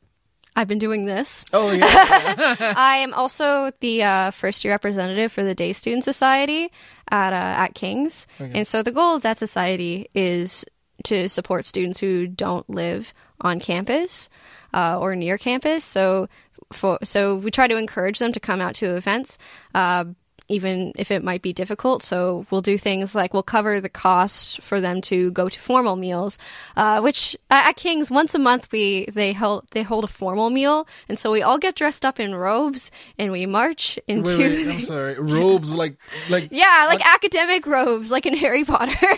I've 0.56 0.68
been 0.68 0.78
doing 0.78 1.06
this. 1.06 1.44
Oh 1.52 1.72
yeah, 1.72 1.84
I 2.76 2.98
am 2.98 3.14
also 3.14 3.70
the 3.80 4.02
uh, 4.02 4.30
first 4.30 4.64
year 4.64 4.74
representative 4.74 5.32
for 5.32 5.42
the 5.42 5.54
Day 5.54 5.72
Student 5.72 6.04
Society 6.04 6.70
at 7.10 7.32
uh, 7.32 7.36
at 7.62 7.74
King's, 7.74 8.26
and 8.38 8.66
so 8.66 8.82
the 8.82 8.92
goal 8.92 9.16
of 9.16 9.22
that 9.22 9.38
society 9.38 10.08
is 10.14 10.64
to 11.04 11.28
support 11.28 11.66
students 11.66 11.98
who 11.98 12.26
don't 12.26 12.68
live 12.68 13.14
on 13.40 13.60
campus 13.60 14.28
uh, 14.72 14.98
or 14.98 15.14
near 15.16 15.38
campus. 15.38 15.84
So 15.84 16.28
for 16.72 16.98
so 17.02 17.36
we 17.36 17.50
try 17.50 17.68
to 17.68 17.76
encourage 17.76 18.18
them 18.18 18.32
to 18.32 18.40
come 18.40 18.60
out 18.60 18.74
to 18.76 18.96
events. 18.96 19.38
Uh, 19.74 20.04
even 20.50 20.92
if 20.96 21.12
it 21.12 21.22
might 21.22 21.42
be 21.42 21.52
difficult. 21.52 22.02
So 22.02 22.44
we'll 22.50 22.60
do 22.60 22.76
things 22.76 23.14
like 23.14 23.32
we'll 23.32 23.44
cover 23.44 23.80
the 23.80 23.88
cost 23.88 24.60
for 24.60 24.80
them 24.80 25.00
to 25.02 25.30
go 25.30 25.48
to 25.48 25.60
formal 25.60 25.94
meals, 25.96 26.38
uh, 26.76 27.00
which 27.00 27.36
uh, 27.50 27.62
at 27.66 27.76
King's 27.76 28.10
once 28.10 28.34
a 28.34 28.38
month 28.38 28.70
we 28.72 29.06
they 29.12 29.32
hold 29.32 29.66
they 29.70 29.82
hold 29.82 30.02
a 30.04 30.08
formal 30.08 30.50
meal, 30.50 30.88
and 31.08 31.18
so 31.18 31.30
we 31.30 31.42
all 31.42 31.58
get 31.58 31.76
dressed 31.76 32.04
up 32.04 32.18
in 32.18 32.34
robes 32.34 32.90
and 33.16 33.30
we 33.30 33.46
march 33.46 33.98
into 34.08 34.36
wait, 34.36 34.66
wait, 34.66 34.74
I'm 34.74 34.80
sorry. 34.80 35.14
Robes 35.14 35.72
like 35.72 35.96
like 36.28 36.48
yeah, 36.50 36.86
like 36.88 37.06
academic 37.06 37.64
robes, 37.66 38.10
like 38.10 38.26
in 38.26 38.36
Harry 38.36 38.64
Potter. 38.64 38.92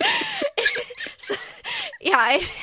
so, 1.16 1.34
yeah, 2.00 2.32
it, 2.34 2.59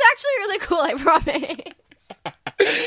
it's 0.00 0.10
actually 0.12 0.38
really 0.38 0.58
cool. 0.60 0.78
I 0.78 0.94
promise. 0.94 1.74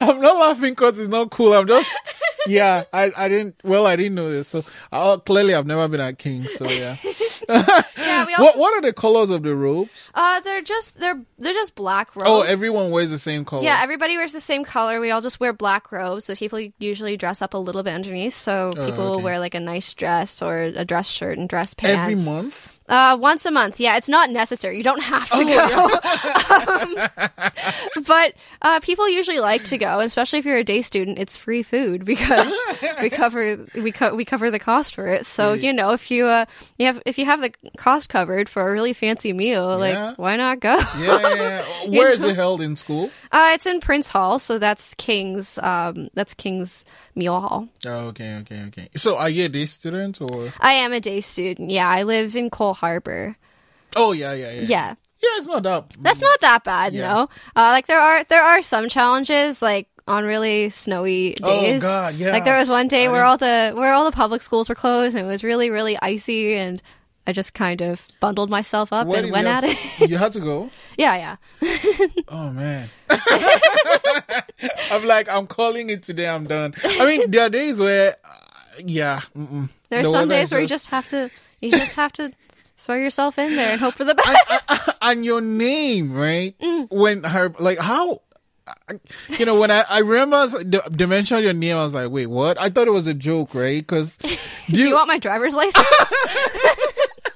I'm 0.00 0.20
not 0.20 0.38
laughing 0.38 0.72
because 0.72 0.98
it's 0.98 1.08
not 1.10 1.30
cool. 1.30 1.52
I'm 1.52 1.66
just 1.66 1.90
yeah. 2.46 2.84
I 2.92 3.12
I 3.16 3.28
didn't 3.28 3.56
well 3.64 3.86
I 3.86 3.96
didn't 3.96 4.14
know 4.14 4.30
this. 4.30 4.48
So 4.48 4.64
uh, 4.92 5.16
clearly 5.18 5.54
I've 5.54 5.66
never 5.66 5.88
been 5.88 6.00
at 6.00 6.18
King. 6.18 6.44
So 6.46 6.68
yeah. 6.68 6.96
Yeah, 7.48 8.24
we 8.26 8.34
all. 8.34 8.44
what 8.44 8.56
what 8.58 8.72
are 8.74 8.80
the 8.80 8.92
colors 8.92 9.28
of 9.30 9.42
the 9.42 9.54
robes? 9.54 10.10
Uh, 10.14 10.40
they're 10.40 10.62
just 10.62 10.98
they're 10.98 11.20
they're 11.38 11.52
just 11.52 11.74
black 11.74 12.14
robes. 12.14 12.28
Oh, 12.30 12.42
everyone 12.42 12.90
wears 12.90 13.10
the 13.10 13.18
same 13.18 13.44
color. 13.44 13.64
Yeah, 13.64 13.80
everybody 13.82 14.16
wears 14.16 14.32
the 14.32 14.40
same 14.40 14.64
color. 14.64 15.00
We 15.00 15.10
all 15.10 15.20
just 15.20 15.40
wear 15.40 15.52
black 15.52 15.90
robes. 15.92 16.24
So 16.26 16.34
people 16.34 16.60
usually 16.78 17.16
dress 17.16 17.42
up 17.42 17.54
a 17.54 17.58
little 17.58 17.82
bit 17.82 17.94
underneath. 17.94 18.34
So 18.34 18.72
people 18.74 19.04
will 19.04 19.12
Oh, 19.12 19.14
okay. 19.16 19.24
wear 19.24 19.38
like 19.40 19.54
a 19.54 19.60
nice 19.60 19.92
dress 19.92 20.40
or 20.40 20.62
a 20.62 20.84
dress 20.84 21.08
shirt 21.08 21.36
and 21.38 21.48
dress 21.48 21.74
pants. 21.74 22.00
Every 22.00 22.14
month. 22.14 22.78
Uh, 22.92 23.16
once 23.16 23.46
a 23.46 23.50
month. 23.50 23.80
Yeah, 23.80 23.96
it's 23.96 24.08
not 24.08 24.28
necessary. 24.28 24.76
You 24.76 24.82
don't 24.82 25.00
have 25.02 25.28
to 25.30 25.36
Oh, 25.38 26.92
go. 26.98 27.02
um, 28.02 28.04
but 28.06 28.34
uh, 28.60 28.80
people 28.80 29.08
usually 29.08 29.40
like 29.40 29.64
to 29.64 29.78
go, 29.78 30.00
especially 30.00 30.40
if 30.40 30.44
you're 30.44 30.58
a 30.58 30.64
day 30.64 30.82
student. 30.82 31.18
It's 31.18 31.34
free 31.34 31.62
food 31.62 32.04
because 32.04 32.52
we 33.00 33.08
cover 33.08 33.66
we 33.74 33.92
co- 33.92 34.14
we 34.14 34.26
cover 34.26 34.50
the 34.50 34.58
cost 34.58 34.94
for 34.94 35.08
it. 35.08 35.24
So 35.24 35.54
you 35.54 35.72
know, 35.72 35.92
if 35.92 36.10
you 36.10 36.26
uh, 36.26 36.44
you 36.78 36.84
have 36.86 37.00
if 37.06 37.16
you 37.16 37.24
have 37.24 37.40
the 37.40 37.52
cost 37.78 38.10
covered 38.10 38.48
for 38.50 38.68
a 38.68 38.72
really 38.72 38.92
fancy 38.92 39.32
meal, 39.32 39.78
like 39.78 40.18
why 40.18 40.36
not 40.36 40.60
go? 40.60 40.76
Yeah, 40.76 41.20
yeah, 41.20 41.34
yeah. 41.34 41.64
Where 41.98 42.12
is 42.12 42.22
it 42.22 42.36
held 42.36 42.60
in 42.60 42.76
school? 42.76 43.10
Uh, 43.30 43.52
it's 43.54 43.64
in 43.64 43.80
Prince 43.80 44.10
Hall, 44.10 44.38
so 44.38 44.58
that's 44.58 44.94
King's. 44.94 45.58
Um, 45.58 46.10
that's 46.12 46.34
King's 46.34 46.84
Meal 47.14 47.40
Hall. 47.40 47.68
Oh, 47.86 48.08
okay, 48.08 48.36
okay, 48.36 48.62
okay. 48.68 48.88
So 48.96 49.16
are 49.18 49.28
you 49.28 49.44
a 49.44 49.48
day 49.48 49.66
student 49.66 50.20
or? 50.20 50.52
I 50.60 50.72
am 50.72 50.92
a 50.92 51.00
day 51.00 51.20
student. 51.20 51.70
Yeah, 51.70 51.88
I 51.88 52.02
live 52.04 52.34
in 52.36 52.50
Cole 52.50 52.74
Harbor. 52.74 53.36
Oh 53.96 54.12
yeah, 54.12 54.32
yeah, 54.32 54.52
yeah. 54.52 54.60
Yeah, 54.62 54.88
Yeah, 55.22 55.38
it's 55.38 55.46
not 55.46 55.62
that. 55.64 55.84
that's 56.00 56.20
not 56.22 56.40
that 56.40 56.64
bad. 56.64 56.94
Yeah. 56.94 57.12
No, 57.12 57.20
uh, 57.56 57.70
like 57.72 57.86
there 57.86 58.00
are 58.00 58.24
there 58.24 58.42
are 58.42 58.62
some 58.62 58.88
challenges, 58.88 59.60
like 59.60 59.88
on 60.08 60.24
really 60.24 60.70
snowy 60.70 61.34
days. 61.34 61.82
Oh. 61.84 61.86
God, 61.86 62.14
yeah. 62.14 62.32
Like 62.32 62.44
there 62.44 62.58
was 62.58 62.68
one 62.68 62.88
day 62.88 63.06
I 63.06 63.08
where 63.10 63.24
all 63.24 63.36
the 63.36 63.72
where 63.74 63.92
all 63.92 64.04
the 64.04 64.12
public 64.12 64.42
schools 64.42 64.68
were 64.68 64.74
closed, 64.74 65.14
and 65.14 65.26
it 65.26 65.28
was 65.28 65.44
really 65.44 65.68
really 65.70 65.98
icy, 66.00 66.54
and 66.54 66.82
I 67.26 67.32
just 67.32 67.54
kind 67.54 67.80
of 67.80 68.06
bundled 68.20 68.50
myself 68.50 68.92
up 68.92 69.08
and 69.08 69.30
went 69.30 69.46
at 69.46 69.64
have- 69.64 70.00
it. 70.00 70.10
You 70.10 70.18
had 70.18 70.32
to 70.32 70.40
go. 70.40 70.70
yeah, 70.98 71.36
yeah. 71.60 72.06
Oh 72.28 72.50
man. 72.50 72.88
I'm 74.90 75.04
like, 75.06 75.28
I'm 75.28 75.46
calling 75.46 75.90
it 75.90 76.02
today. 76.02 76.28
I'm 76.28 76.46
done. 76.46 76.74
I 76.84 77.06
mean, 77.06 77.30
there 77.30 77.42
are 77.42 77.50
days 77.50 77.78
where, 77.78 78.16
uh, 78.24 78.28
yeah. 78.84 79.20
Mm-mm. 79.36 79.68
There's 79.88 80.06
The 80.06 80.12
some 80.12 80.28
days 80.28 80.50
where 80.50 80.60
you 80.60 80.66
just 80.66 80.88
have 80.88 81.06
to 81.08 81.30
you 81.60 81.70
just 81.70 81.94
have 81.94 82.12
to 82.14 82.32
throw 82.76 82.96
yourself 82.96 83.38
in 83.38 83.54
there 83.54 83.70
and 83.70 83.80
hope 83.80 83.94
for 83.94 84.04
the 84.04 84.14
best. 84.16 84.98
and 85.02 85.24
your 85.24 85.40
name, 85.40 86.12
right? 86.12 86.58
Mm. 86.58 86.90
When 86.90 87.22
her 87.22 87.54
like 87.58 87.78
how 87.78 88.22
you 89.38 89.44
know, 89.46 89.58
when 89.58 89.70
I, 89.70 89.84
I 89.88 89.98
remember 89.98 90.36
I 90.36 90.42
was, 90.42 90.52
the, 90.52 90.82
the 90.90 91.40
your 91.42 91.52
name, 91.52 91.76
I 91.76 91.82
was 91.82 91.94
like, 91.94 92.10
wait, 92.10 92.26
what? 92.26 92.60
I 92.60 92.70
thought 92.70 92.86
it 92.86 92.92
was 92.92 93.06
a 93.06 93.14
joke, 93.14 93.54
right? 93.54 93.80
Because 93.82 94.16
do, 94.18 94.28
Do 94.68 94.88
you 94.88 94.94
want 94.94 95.08
my 95.08 95.18
driver's 95.18 95.54
license? 95.54 95.86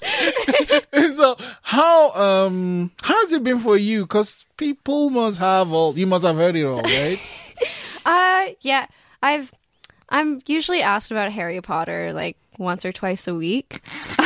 so 1.15 1.37
how 1.63 2.11
um 2.13 2.91
how's 3.03 3.33
it 3.33 3.43
been 3.43 3.61
for 3.61 3.77
you? 3.77 4.03
Because 4.05 4.47
people 4.57 5.11
must 5.11 5.39
have 5.39 5.73
all 5.73 5.97
you 5.97 6.07
must 6.07 6.25
have 6.25 6.37
heard 6.37 6.57
it 6.57 6.65
all, 6.65 6.83
right? 6.83 7.21
uh, 8.07 8.47
yeah. 8.61 8.87
I've 9.23 9.53
I'm 10.09 10.41
usually 10.47 10.83
asked 10.83 11.11
about 11.11 11.33
Harry 11.33 11.61
Potter 11.61 12.13
like 12.13 12.37
once 12.59 12.85
or 12.85 12.93
twice 12.93 13.27
a 13.29 13.35
week. 13.35 13.81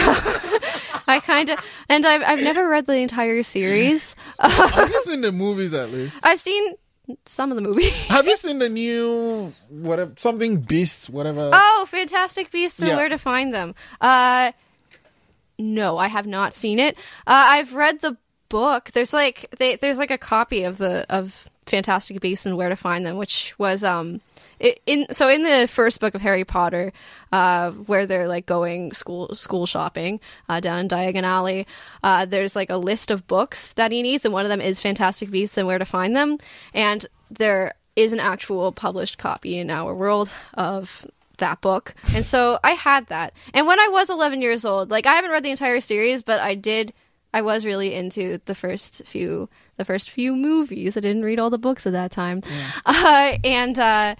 I 1.06 1.20
kind 1.25 1.50
of, 1.50 1.58
and 1.88 2.06
I've 2.06 2.22
I've 2.22 2.42
never 2.42 2.68
read 2.68 2.87
the 2.87 2.96
entire 2.96 3.42
series. 3.42 4.14
have 4.38 4.90
you 4.90 5.00
seen 5.02 5.22
the 5.22 5.32
movies 5.32 5.75
at 5.75 5.90
least? 5.90 6.20
I've 6.22 6.38
seen 6.38 6.75
some 7.25 7.50
of 7.50 7.56
the 7.56 7.62
movies. 7.62 7.90
Have 8.06 8.26
you 8.26 8.37
seen 8.37 8.58
the 8.58 8.68
new 8.68 9.52
whatever 9.68 10.12
something 10.16 10.58
Beast 10.58 11.10
whatever? 11.10 11.50
Oh, 11.52 11.87
Fantastic 11.88 12.50
Beasts 12.50 12.78
and 12.80 12.88
Yeah. 12.88 12.96
Where 12.96 13.08
to 13.08 13.18
Find 13.18 13.52
Them. 13.52 13.75
Uh, 14.00 14.52
no, 15.61 15.99
I 15.99 16.09
have 16.09 16.26
not 16.26 16.52
seen 16.52 16.79
it. 16.79 16.97
Uh, 17.26 17.45
I've 17.49 17.75
read 17.75 18.00
the 18.00 18.17
book. 18.49 18.90
There's 18.93 19.12
like 19.12 19.47
they, 19.59 19.76
there's 19.76 19.99
like 19.99 20.11
a 20.11 20.19
copy 20.19 20.64
of 20.64 20.79
the 20.79 21.07
of 21.09 21.49
Fantastic 21.67 22.21
Beasts 22.21 22.47
and 22.47 22.57
Where 22.57 22.69
to 22.69 22.76
Find 22.76 23.07
Them, 23.07 23.17
which 23.17 23.59
was 23.59 23.85
um 23.85 24.21
it, 24.59 24.81
in 24.85 25.07
so 25.12 25.29
in 25.31 25.43
the 25.43 25.67
first 25.69 26.00
book 26.00 26.14
of 26.14 26.21
Harry 26.21 26.45
Potter, 26.45 26.93
uh, 27.33 27.71
where 27.71 28.07
they're 28.07 28.29
like 28.29 28.45
going 28.45 28.93
school 28.93 29.35
school 29.35 29.67
shopping 29.67 30.21
uh, 30.49 30.61
down 30.61 30.81
in 30.81 30.88
Diagon 30.88 31.23
Alley. 31.23 31.67
Uh, 32.02 32.26
there's 32.26 32.55
like 32.55 32.71
a 32.71 32.76
list 32.76 33.11
of 33.11 33.26
books 33.26 33.73
that 33.75 33.93
he 33.93 34.02
needs, 34.02 34.25
and 34.25 34.35
one 34.35 34.45
of 34.45 34.50
them 34.50 34.61
is 34.61 34.81
Fantastic 34.81 35.31
Beasts 35.31 35.57
and 35.57 35.67
Where 35.67 35.79
to 35.79 35.85
Find 35.85 36.14
Them, 36.14 36.37
and 36.75 37.07
there 37.31 37.73
is 37.97 38.12
an 38.12 38.21
actual 38.21 38.73
published 38.73 39.19
copy 39.19 39.59
in 39.59 39.71
our 39.71 39.95
world 39.95 40.35
of 40.55 41.07
that 41.40 41.61
book. 41.61 41.94
And 42.14 42.25
so 42.25 42.59
I 42.64 42.73
had 42.73 43.09
that. 43.09 43.35
And 43.52 43.66
when 43.66 43.78
I 43.78 43.88
was 43.88 44.09
11 44.09 44.40
years 44.40 44.64
old, 44.64 44.90
like 44.90 45.06
I 45.06 45.14
haven't 45.14 45.30
read 45.30 45.42
the 45.42 45.50
entire 45.50 45.80
series, 45.80 46.23
but 46.23 46.40
I 46.40 46.54
did 46.54 46.92
I 47.32 47.42
was 47.42 47.64
really 47.64 47.94
into 47.94 48.40
the 48.47 48.54
first 48.54 49.02
few 49.06 49.49
the 49.76 49.85
first 49.85 50.11
few 50.11 50.35
movies. 50.35 50.97
I 50.97 51.00
didn't 51.00 51.25
read 51.25 51.38
all 51.38 51.50
the 51.50 51.59
books 51.59 51.87
at 51.87 51.92
that 51.92 52.11
time. 52.11 52.42
Uh, 52.87 53.37
and 53.44 53.78
uh 53.78 54.14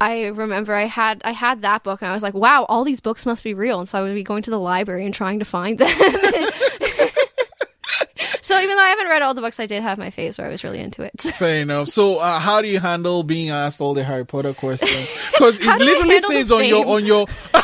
I 0.00 0.28
remember 0.28 0.74
I 0.74 0.84
had 0.84 1.20
I 1.24 1.32
had 1.32 1.62
that 1.62 1.82
book 1.82 2.00
and 2.00 2.10
I 2.10 2.14
was 2.14 2.22
like, 2.22 2.34
wow, 2.34 2.64
all 2.68 2.84
these 2.84 3.00
books 3.00 3.26
must 3.26 3.44
be 3.44 3.52
real. 3.52 3.80
And 3.80 3.88
so 3.88 3.98
I 3.98 4.02
would 4.02 4.14
be 4.14 4.22
going 4.22 4.42
to 4.42 4.50
the 4.50 4.58
library 4.58 5.04
and 5.04 5.12
trying 5.12 5.40
to 5.40 5.44
find 5.44 5.78
them. 5.78 5.88
so 8.50 8.60
even 8.60 8.76
though 8.76 8.82
I 8.82 8.88
haven't 8.88 9.06
read 9.06 9.22
all 9.22 9.32
the 9.32 9.40
books, 9.40 9.60
I 9.60 9.66
did 9.66 9.82
have 9.82 9.96
my 9.96 10.10
phase 10.10 10.36
where 10.36 10.48
I 10.48 10.50
was 10.50 10.64
really 10.64 10.80
into 10.80 11.02
it. 11.02 11.20
Fair 11.20 11.62
enough. 11.62 11.88
So, 11.88 12.16
uh, 12.16 12.40
how 12.40 12.60
do 12.60 12.68
you 12.68 12.80
handle 12.80 13.22
being 13.22 13.50
asked 13.50 13.80
all 13.80 13.94
the 13.94 14.02
Harry 14.02 14.26
Potter 14.26 14.52
questions? 14.54 14.90
Because 15.40 15.58
it 15.58 15.64
How 15.64 15.78
do 15.78 15.84
I 15.84 16.02
literally 16.02 16.36
says 16.40 16.52
on 16.52 16.64
your 16.66 16.86
on 16.86 17.06
your 17.06 17.22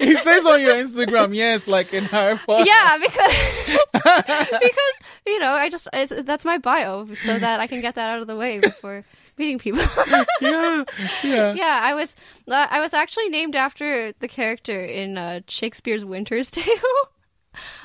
it 0.00 0.22
says 0.22 0.44
on 0.44 0.60
your 0.60 0.74
Instagram, 0.74 1.34
yes, 1.34 1.66
like 1.66 1.94
in 1.94 2.04
Harry 2.04 2.36
Potter. 2.36 2.64
yeah, 2.66 2.98
because 2.98 3.78
because 4.60 4.94
you 5.26 5.38
know 5.38 5.52
I 5.52 5.68
just 5.70 5.88
it's, 5.92 6.12
that's 6.24 6.44
my 6.44 6.58
bio, 6.58 7.06
so 7.14 7.38
that 7.38 7.60
I 7.60 7.66
can 7.68 7.80
get 7.80 7.94
that 7.94 8.10
out 8.10 8.20
of 8.20 8.26
the 8.26 8.36
way 8.36 8.58
before 8.58 9.02
meeting 9.38 9.58
people. 9.58 9.82
yeah, 10.42 10.84
yeah. 11.24 11.54
yeah, 11.54 11.80
I 11.82 11.94
was 11.94 12.14
uh, 12.50 12.66
I 12.68 12.80
was 12.80 12.92
actually 12.92 13.30
named 13.30 13.56
after 13.56 14.12
the 14.12 14.28
character 14.28 14.84
in 14.84 15.16
uh, 15.16 15.40
Shakespeare's 15.48 16.04
Winter's 16.04 16.50
Tale. 16.50 16.74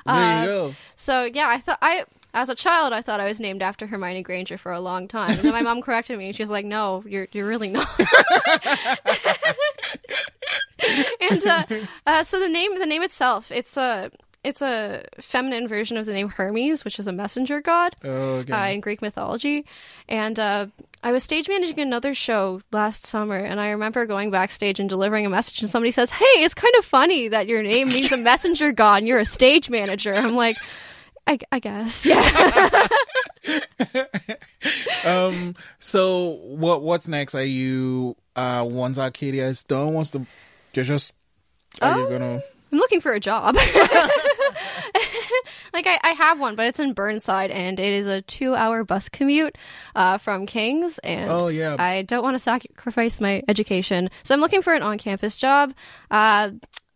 There 0.06 0.16
Uh, 0.16 0.42
you 0.42 0.48
go. 0.48 0.76
So 0.96 1.24
yeah, 1.26 1.48
I 1.50 1.58
thought 1.60 1.80
I 1.82 2.06
as 2.34 2.50
a 2.50 2.56
child 2.56 2.94
I 2.94 3.02
thought 3.02 3.20
I 3.20 3.26
was 3.26 3.40
named 3.40 3.62
after 3.62 3.88
Hermione 3.88 4.24
Granger 4.24 4.58
for 4.58 4.72
a 4.72 4.80
long 4.80 5.08
time, 5.08 5.32
and 5.32 5.40
then 5.40 5.52
my 5.54 5.62
mom 5.62 5.82
corrected 5.86 6.18
me, 6.18 6.28
and 6.28 6.36
she's 6.36 6.50
like, 6.50 6.66
"No, 6.66 7.04
you're 7.06 7.28
you're 7.32 7.48
really 7.48 7.70
not." 7.70 7.88
and 11.22 11.46
uh, 11.46 11.66
uh, 12.08 12.24
so 12.24 12.40
the 12.40 12.50
name 12.50 12.80
the 12.80 12.86
name 12.86 13.02
itself 13.04 13.52
it's 13.52 13.78
a 13.78 14.12
it's 14.44 14.62
a 14.62 15.04
feminine 15.20 15.68
version 15.68 15.98
of 15.98 16.06
the 16.08 16.14
name 16.14 16.28
Hermes, 16.30 16.84
which 16.84 16.98
is 16.98 17.06
a 17.08 17.12
messenger 17.12 17.62
god 17.62 17.96
Okay. 18.04 18.52
uh, 18.54 18.74
in 18.74 18.80
Greek 18.82 19.00
mythology. 19.02 19.66
And 20.10 20.40
uh, 20.40 20.66
I 21.04 21.12
was 21.12 21.24
stage 21.24 21.50
managing 21.50 21.80
another 21.80 22.14
show 22.14 22.62
last 22.72 23.06
summer, 23.08 23.38
and 23.38 23.60
I 23.60 23.72
remember 23.72 24.06
going 24.06 24.30
backstage 24.30 24.80
and 24.80 24.88
delivering 24.88 25.26
a 25.26 25.30
message, 25.30 25.62
and 25.62 25.70
somebody 25.70 25.92
says, 25.92 26.12
"Hey, 26.12 26.26
it's 26.44 26.54
kind 26.54 26.74
of 26.78 26.86
funny 26.86 27.28
that 27.30 27.48
your 27.48 27.64
name 27.64 27.90
means 27.90 28.12
a 28.12 28.18
messenger 28.18 28.72
god, 28.72 28.98
and 29.00 29.08
you're 29.08 29.20
a 29.20 29.26
stage 29.26 29.70
manager." 29.70 30.14
I'm 30.14 30.36
like. 30.36 30.58
I, 31.28 31.38
I 31.52 31.60
guess, 31.60 32.04
yeah. 32.04 32.88
um. 35.06 35.56
So, 35.78 36.40
what 36.42 36.82
what's 36.82 37.08
next? 37.08 37.36
Are 37.36 37.44
you 37.44 38.16
uh 38.36 38.68
once 38.70 38.98
Arcadia 38.98 39.46
is 39.46 39.64
done? 39.64 39.94
Wants 39.94 40.12
to 40.12 40.26
you're 40.74 40.84
just 40.84 41.14
are 41.80 42.00
you 42.00 42.06
Oh. 42.08 42.10
gonna? 42.10 42.42
I'm 42.72 42.78
looking 42.80 43.02
for 43.02 43.14
a 43.14 43.20
job. 43.20 43.56
like 45.74 45.88
I, 45.88 46.00
I 46.04 46.10
have 46.12 46.40
one, 46.40 46.56
but 46.56 46.66
it's 46.68 46.80
in 46.80 46.94
Burnside, 46.94 47.52
and 47.52 47.80
it 47.80 47.94
is 47.94 48.08
a 48.08 48.22
two-hour 48.22 48.84
bus 48.84 49.10
commute 49.10 49.58
uh, 49.96 50.18
from 50.18 50.46
Kings. 50.46 50.98
And 51.00 51.30
Oh, 51.30 51.48
yeah. 51.48 51.76
I 51.80 52.02
don't 52.04 52.24
want 52.24 52.36
to 52.36 52.40
sacrifice 52.40 53.20
my 53.22 53.44
education, 53.48 54.10
so 54.24 54.34
I'm 54.34 54.42
looking 54.42 54.62
for 54.62 54.74
an 54.74 54.82
on-campus 54.84 55.38
job. 55.38 55.74
Uh, 56.10 56.52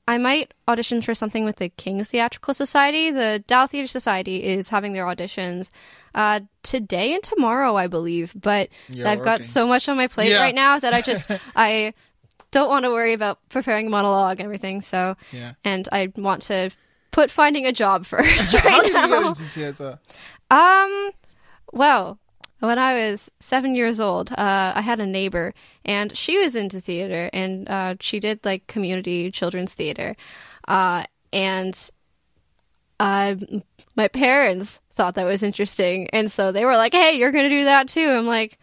I 0.07 0.19
might 0.19 0.53
audition 0.67 1.01
for 1.01 1.15
something 1.15 1.45
with 1.45 1.55
the 1.55 1.69
King's 1.69 2.09
Theatrical 2.09 2.53
Society. 2.53 3.09
The 3.09 3.43
Dal 3.47 3.65
Theater 3.65 3.87
Society 3.87 4.43
is 4.43 4.69
having 4.69 4.93
their 4.93 5.05
auditions 5.05 5.71
uh, 6.13 6.41
today 6.61 7.15
and 7.15 7.23
tomorrow, 7.23 7.75
I 7.75 7.87
believe. 7.87 8.31
But 8.39 8.69
You're 8.87 9.07
I've 9.07 9.23
got 9.23 9.45
so 9.45 9.65
much 9.65 9.89
on 9.89 9.97
my 9.97 10.07
plate 10.07 10.29
Yeah. 10.29 10.41
right 10.41 10.53
now 10.53 10.77
that 10.77 10.93
I 10.93 11.01
just 11.01 11.25
I 11.55 11.95
don't 12.51 12.69
want 12.69 12.85
to 12.85 12.91
worry 12.91 13.13
about 13.13 13.39
preparing 13.49 13.87
a 13.87 13.89
monologue 13.89 14.39
and 14.39 14.45
everything. 14.45 14.81
So 14.81 15.15
Yeah. 15.31 15.53
and 15.63 15.89
I 15.91 16.13
want 16.15 16.43
to 16.43 16.69
put 17.15 17.31
finding 17.31 17.65
a 17.65 17.71
job 17.71 18.05
first 18.13 18.53
How 18.57 18.67
right 18.69 18.83
did 18.83 18.87
you 18.93 18.93
get 18.93 19.09
now. 19.09 19.27
into 19.29 19.43
theater? 19.45 19.99
Um, 20.51 21.11
well, 21.71 22.19
when 22.59 22.77
I 22.77 23.09
was 23.09 23.31
seven 23.39 23.73
years 23.73 24.01
old, 24.01 24.31
uh, 24.33 24.73
I 24.75 24.81
had 24.81 24.99
a 24.99 25.05
neighbor, 25.05 25.53
and 25.85 26.15
she 26.15 26.37
was 26.37 26.57
into 26.57 26.81
theater, 26.81 27.29
and 27.31 27.69
uh, 27.69 27.95
she 28.01 28.19
did 28.19 28.43
like 28.43 28.67
community 28.67 29.31
children's 29.31 29.73
theater, 29.73 30.17
uh, 30.67 31.05
and 31.31 31.89
uh, 32.99 33.35
my 33.95 34.09
parents 34.09 34.81
thought 34.93 35.15
that 35.15 35.25
was 35.25 35.41
interesting, 35.41 36.09
and 36.11 36.29
so 36.29 36.51
they 36.51 36.65
were 36.65 36.75
like, 36.75 36.93
"Hey, 36.93 37.17
you're 37.17 37.31
gonna 37.31 37.49
do 37.49 37.63
that 37.63 37.87
too." 37.87 38.07
I'm 38.07 38.27
like. 38.27 38.59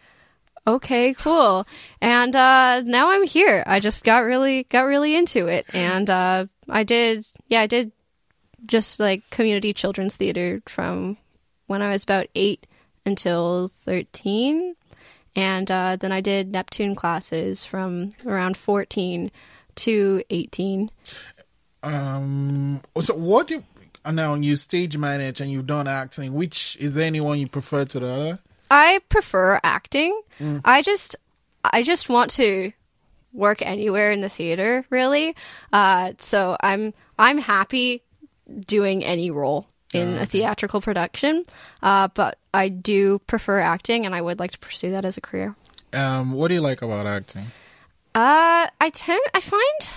Okay, 0.65 1.13
cool. 1.15 1.67
And 1.99 2.33
uh 2.33 2.83
now 2.85 3.09
I'm 3.09 3.27
here. 3.27 3.65
I 3.67 3.81
just 3.81 4.05
got 4.05 4.19
really 4.19 4.63
got 4.63 4.83
really 4.83 5.13
into 5.13 5.47
it 5.47 5.65
and 5.73 6.09
uh 6.09 6.45
I 6.69 6.85
did 6.85 7.25
yeah, 7.49 7.59
I 7.59 7.67
did 7.67 7.91
just 8.65 8.99
like 8.99 9.29
community 9.29 9.73
children's 9.73 10.15
theater 10.15 10.61
from 10.67 11.17
when 11.67 11.81
I 11.81 11.91
was 11.91 12.03
about 12.03 12.27
eight 12.35 12.65
until 13.05 13.69
13. 13.79 14.75
And 15.35 15.71
uh, 15.71 15.95
then 15.95 16.11
I 16.11 16.21
did 16.21 16.51
Neptune 16.51 16.95
classes 16.95 17.65
from 17.65 18.09
around 18.25 18.55
14 18.57 19.31
to 19.75 20.23
18. 20.29 20.91
Um. 21.81 22.81
So, 23.01 23.13
what 23.15 23.47
do 23.47 23.55
you 23.55 23.63
now? 24.11 24.35
You 24.35 24.55
stage 24.55 24.97
manage 24.97 25.41
and 25.41 25.51
you've 25.51 25.67
done 25.67 25.87
acting. 25.87 26.33
Which 26.33 26.77
is 26.79 26.95
there 26.95 27.05
anyone 27.05 27.39
you 27.39 27.47
prefer 27.47 27.83
to 27.83 27.99
the 27.99 28.07
other? 28.07 28.39
I 28.71 28.99
prefer 29.09 29.59
acting. 29.63 30.21
I 30.63 30.81
just 30.81 31.17
I 31.63 31.83
just 31.83 32.07
want 32.07 32.31
to 32.31 32.71
work 33.33 33.61
anywhere 33.61 34.11
in 34.11 34.21
the 34.21 34.29
theater, 34.29 34.85
really. 34.89 35.35
Uh, 35.73 36.13
so 36.19 36.55
I'm 36.61 36.93
I'm 37.19 37.37
happy 37.37 38.02
doing 38.67 39.03
any 39.03 39.31
role 39.31 39.67
in 39.93 40.17
a 40.17 40.25
theatrical 40.25 40.81
production. 40.81 41.43
Uh, 41.81 42.07
but 42.13 42.39
I 42.53 42.69
do 42.69 43.19
prefer 43.27 43.59
acting, 43.59 44.05
and 44.05 44.15
I 44.15 44.21
would 44.21 44.39
like 44.39 44.51
to 44.51 44.59
pursue 44.59 44.91
that 44.91 45.05
as 45.05 45.17
a 45.17 45.21
career. 45.21 45.55
Um. 45.93 46.31
What 46.33 46.47
do 46.47 46.55
you 46.55 46.61
like 46.61 46.81
about 46.81 47.05
acting? 47.05 47.45
Uh, 48.15 48.67
I 48.81 48.89
tend 48.93 49.21
I 49.33 49.39
find 49.39 49.95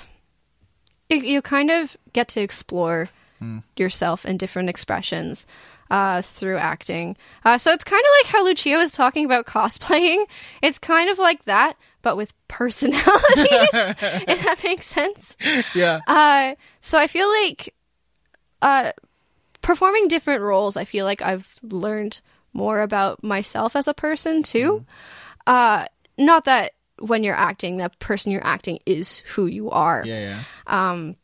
you, 1.09 1.19
you 1.19 1.43
kind 1.43 1.71
of 1.71 1.97
get 2.13 2.29
to 2.29 2.41
explore 2.41 3.09
yourself 3.77 4.25
in 4.25 4.39
different 4.39 4.71
expressions 4.71 5.47
uh, 5.91 6.23
through 6.23 6.57
acting. 6.57 7.17
Uh, 7.45 7.59
so 7.59 7.71
it's 7.71 7.85
kind 7.85 8.01
of 8.01 8.09
like 8.23 8.33
how 8.33 8.45
Lucia 8.45 8.77
was 8.77 8.91
talking 8.91 9.25
about 9.25 9.47
cosplaying. 9.57 10.25
It's 10.63 10.79
kind 10.79 11.11
of 11.11 11.19
like 11.19 11.45
that, 11.45 11.75
but 12.03 12.17
with 12.17 12.33
personalities. 12.49 13.05
if 13.37 14.43
that 14.43 14.61
makes 14.65 14.87
sense. 14.87 15.37
Yeah. 15.75 16.01
Uh, 16.07 16.55
so 16.81 16.99
I 16.99 17.07
feel 17.07 17.29
like 17.29 17.75
uh, 18.63 18.93
performing 19.63 20.09
different 20.09 20.43
roles, 20.43 20.77
I 20.77 20.85
feel 20.85 21.05
like 21.05 21.23
I've 21.23 21.47
learned 21.63 22.21
more 22.53 22.81
about 22.81 23.23
myself 23.23 23.77
as 23.77 23.89
a 23.89 23.95
person 23.95 24.43
too. 24.43 24.85
Uh, 25.47 25.87
not 26.19 26.47
that 26.47 26.73
when 26.99 27.23
you're 27.23 27.35
acting, 27.35 27.77
that 27.77 27.99
person 27.99 28.33
you're 28.33 28.47
acting 28.47 28.79
is 28.87 29.19
who 29.19 29.47
you 29.47 29.71
are, 29.71 30.03
yeah. 30.07 30.21
Yeah. 30.21 30.43
Um, 30.67 31.17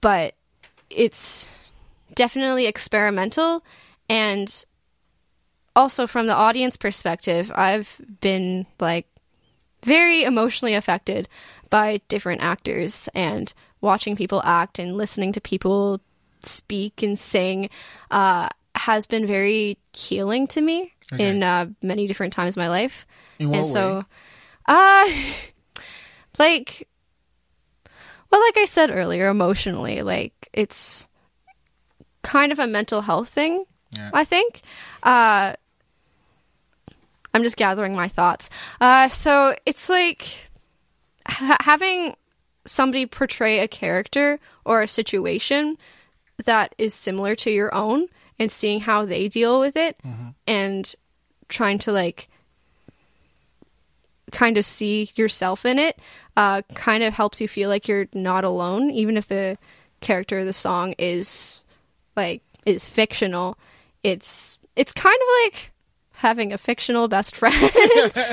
but 0.00 0.34
it's 0.90 1.46
definitely 2.14 2.66
experimental 2.66 3.62
and 4.08 4.64
also 5.76 6.06
from 6.06 6.26
the 6.26 6.34
audience 6.34 6.76
perspective, 6.76 7.52
I've 7.54 8.00
been 8.20 8.66
like 8.80 9.06
very 9.84 10.24
emotionally 10.24 10.74
affected 10.74 11.28
by 11.70 12.00
different 12.08 12.42
actors 12.42 13.08
and 13.14 13.52
watching 13.80 14.16
people 14.16 14.42
act 14.44 14.78
and 14.78 14.96
listening 14.96 15.32
to 15.32 15.40
people 15.40 16.00
speak 16.46 17.02
and 17.02 17.18
sing 17.18 17.70
uh, 18.10 18.48
has 18.74 19.06
been 19.06 19.26
very 19.26 19.78
healing 19.94 20.46
to 20.48 20.60
me 20.60 20.92
Okay. 21.12 21.30
in 21.30 21.42
uh, 21.42 21.66
many 21.82 22.06
different 22.06 22.32
times 22.34 22.54
of 22.54 22.58
my 22.58 22.68
life. 22.68 23.06
And 23.40 23.66
so, 23.66 23.98
way? 23.98 24.02
uh, 24.66 25.08
like, 26.38 26.86
well, 28.30 28.40
like 28.42 28.58
I 28.58 28.66
said 28.66 28.90
earlier, 28.90 29.28
emotionally, 29.28 30.02
like 30.02 30.48
it's 30.52 31.06
kind 32.22 32.52
of 32.52 32.58
a 32.58 32.66
mental 32.66 33.00
health 33.00 33.28
thing. 33.30 33.64
Yeah. 33.96 34.10
I 34.12 34.24
think. 34.24 34.60
Uh, 35.02 35.54
I'm 37.34 37.42
just 37.42 37.56
gathering 37.56 37.94
my 37.94 38.08
thoughts. 38.08 38.50
Uh, 38.80 39.08
so 39.08 39.54
it's 39.66 39.88
like 39.88 40.50
ha- 41.26 41.58
having 41.60 42.14
somebody 42.66 43.06
portray 43.06 43.60
a 43.60 43.68
character 43.68 44.40
or 44.64 44.82
a 44.82 44.88
situation 44.88 45.78
that 46.44 46.74
is 46.78 46.94
similar 46.94 47.34
to 47.36 47.50
your 47.50 47.74
own 47.74 48.06
and 48.38 48.50
seeing 48.50 48.80
how 48.80 49.04
they 49.04 49.28
deal 49.28 49.60
with 49.60 49.76
it 49.76 49.96
and 50.46 50.94
trying 51.48 51.78
to 51.78 51.92
like 51.92 52.28
kind 54.30 54.58
of 54.58 54.64
see 54.64 55.10
yourself 55.16 55.64
in 55.64 55.78
it 55.78 55.98
uh, 56.36 56.62
kind 56.74 57.02
of 57.02 57.14
helps 57.14 57.40
you 57.40 57.48
feel 57.48 57.68
like 57.68 57.88
you're 57.88 58.08
not 58.12 58.44
alone 58.44 58.90
even 58.90 59.16
if 59.16 59.26
the 59.28 59.56
character 60.00 60.38
of 60.38 60.46
the 60.46 60.52
song 60.52 60.94
is 60.98 61.62
like 62.16 62.42
is 62.66 62.86
fictional. 62.86 63.56
It's 64.02 64.58
it's 64.76 64.92
kind 64.92 65.18
of 65.20 65.28
like 65.44 65.72
having 66.18 66.52
a 66.52 66.58
fictional 66.58 67.06
best 67.06 67.36
friend. 67.36 67.54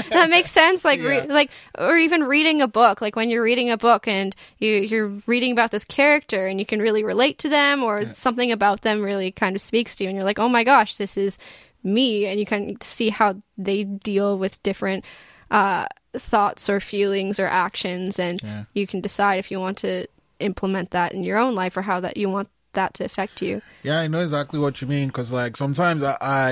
That 0.09 0.27
makes 0.29 0.49
sense. 0.51 0.83
Like 0.83 0.99
re- 1.01 1.27
like 1.27 1.51
or 1.77 1.95
even 1.95 2.23
reading 2.23 2.61
a 2.61 2.67
book. 2.67 2.99
Like 2.99 3.15
when 3.15 3.29
you're 3.29 3.43
reading 3.43 3.69
a 3.69 3.77
book 3.77 4.07
and 4.07 4.35
you 4.57 4.71
you're 4.73 5.07
reading 5.27 5.51
about 5.51 5.69
this 5.71 5.85
character 5.85 6.47
and 6.47 6.59
you 6.59 6.65
can 6.65 6.79
really 6.81 7.03
relate 7.03 7.37
to 7.39 7.49
them 7.49 7.83
or 7.83 8.13
something 8.13 8.51
about 8.51 8.81
them 8.81 9.01
really 9.03 9.31
kind 9.31 9.55
of 9.55 9.61
speaks 9.61 9.95
to 9.95 10.03
you 10.03 10.09
and 10.09 10.15
you're 10.17 10.25
like 10.25 10.39
oh 10.39 10.49
my 10.49 10.63
gosh 10.63 10.97
this 10.97 11.15
is 11.17 11.37
me. 11.83 12.25
And 12.25 12.39
you 12.39 12.45
can 12.45 12.81
see 12.81 13.09
how 13.09 13.35
they 13.57 13.83
deal 13.83 14.37
with 14.39 14.61
different 14.63 15.05
uh, 15.51 15.85
thoughts 16.13 16.69
or 16.69 16.79
feelings 16.79 17.39
or 17.39 17.45
actions 17.45 18.17
and 18.19 18.41
Yeah. 18.41 18.63
you 18.73 18.87
can 18.87 18.99
decide 19.01 19.37
if 19.37 19.51
you 19.51 19.59
want 19.59 19.77
to 19.79 20.07
implement 20.39 20.91
that 20.91 21.13
in 21.13 21.23
your 21.23 21.37
own 21.37 21.53
life 21.55 21.77
or 21.77 21.83
how 21.83 21.99
that 21.99 22.17
you 22.17 22.29
want 22.29 22.49
that 22.75 22.93
to 22.93 23.03
affect 23.03 23.41
you 23.41 23.61
Yeah, 23.83 23.99
I 23.99 24.07
know 24.07 24.19
exactly 24.19 24.59
what 24.59 24.81
you 24.81 24.87
mean. 24.87 25.09
Cause 25.09 25.31
like 25.31 25.57
sometimes 25.57 26.03
I, 26.03 26.15
I 26.21 26.51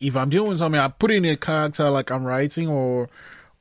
if 0.00 0.16
I'm 0.16 0.30
dealing 0.30 0.48
with 0.50 0.58
something, 0.58 0.80
I 0.80 0.88
put 0.88 1.10
in 1.10 1.24
a 1.26 1.36
character 1.36 1.88
like 1.90 2.10
I'm 2.10 2.24
writing 2.24 2.68
or. 2.68 3.08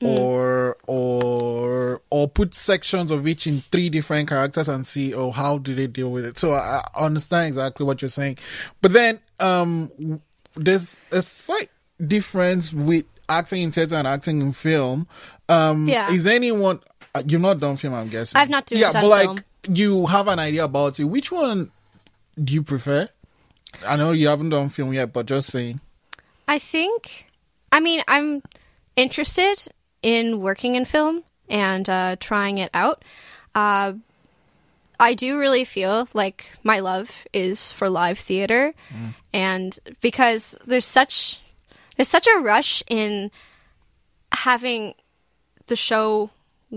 Or 0.02 0.78
or 0.88 2.02
or 2.10 2.30
put 2.30 2.56
sections 2.56 3.12
of 3.12 3.28
each 3.28 3.48
in 3.48 3.60
three 3.70 3.90
different 3.90 4.30
characters 4.30 4.70
and 4.70 4.86
see 4.88 5.14
oh 5.14 5.32
how 5.32 5.58
do 5.58 5.76
they 5.76 5.88
deal 5.88 6.10
with 6.10 6.24
it. 6.26 6.38
So 6.38 6.54
I, 6.54 6.88
I 6.96 7.06
understand 7.06 7.48
exactly 7.48 7.86
what 7.86 8.02
you're 8.02 8.08
saying, 8.08 8.38
but 8.82 8.94
then 8.94 9.20
um 9.42 9.92
there's 10.56 10.96
a 11.12 11.22
slight 11.22 11.70
difference 12.06 12.72
with 12.74 13.04
acting 13.28 13.62
in 13.62 13.72
theater 13.72 13.96
and 13.96 14.08
acting 14.08 14.42
in 14.42 14.54
film. 14.54 15.06
Um, 15.50 15.90
Yeah. 15.90 16.10
is 16.12 16.26
anyone 16.26 16.80
uh, 17.14 17.24
you've 17.28 17.42
not 17.42 17.60
done 17.60 17.76
film? 17.76 17.94
I'm 17.94 18.08
guessing. 18.08 18.40
I've 18.40 18.50
not 18.50 18.68
do- 18.68 18.78
Yeah, 18.78 18.92
done 18.92 19.04
but 19.04 19.08
like 19.10 19.26
film. 19.66 19.76
you 19.76 20.06
have 20.06 20.30
an 20.30 20.40
idea 20.40 20.64
about 20.64 20.98
it. 21.00 21.04
Which 21.04 21.30
one 21.32 21.72
do 22.44 22.54
you 22.54 22.64
prefer? 22.64 23.08
I 23.88 23.96
know 23.96 24.12
you 24.12 24.28
haven't 24.28 24.50
done 24.50 24.70
film 24.70 24.94
yet, 24.94 25.14
but 25.14 25.26
just 25.26 25.50
saying. 25.50 25.80
I 26.48 26.60
think, 26.60 27.28
I 27.72 27.80
mean, 27.80 28.02
I'm 28.08 28.42
interested 28.96 29.68
in 30.02 30.42
working 30.42 30.76
in 30.76 30.86
film 30.86 31.24
and 31.50 31.88
uh, 31.90 32.16
trying 32.20 32.58
it 32.58 32.72
out. 32.74 33.04
Uh, 33.54 33.94
I 35.00 35.14
do 35.14 35.40
really 35.40 35.64
feel 35.64 36.08
like 36.14 36.52
my 36.64 36.80
love 36.80 37.26
is 37.32 37.72
for 37.72 37.90
live 37.90 38.20
theater, 38.20 38.74
and 39.34 39.80
because 40.02 40.58
there's 40.66 40.86
such 40.86 41.40
there's 41.96 42.10
such 42.10 42.28
a 42.28 42.42
rush 42.42 42.84
in 42.90 43.32
having 44.34 44.94
the 45.68 45.78
show 45.78 46.32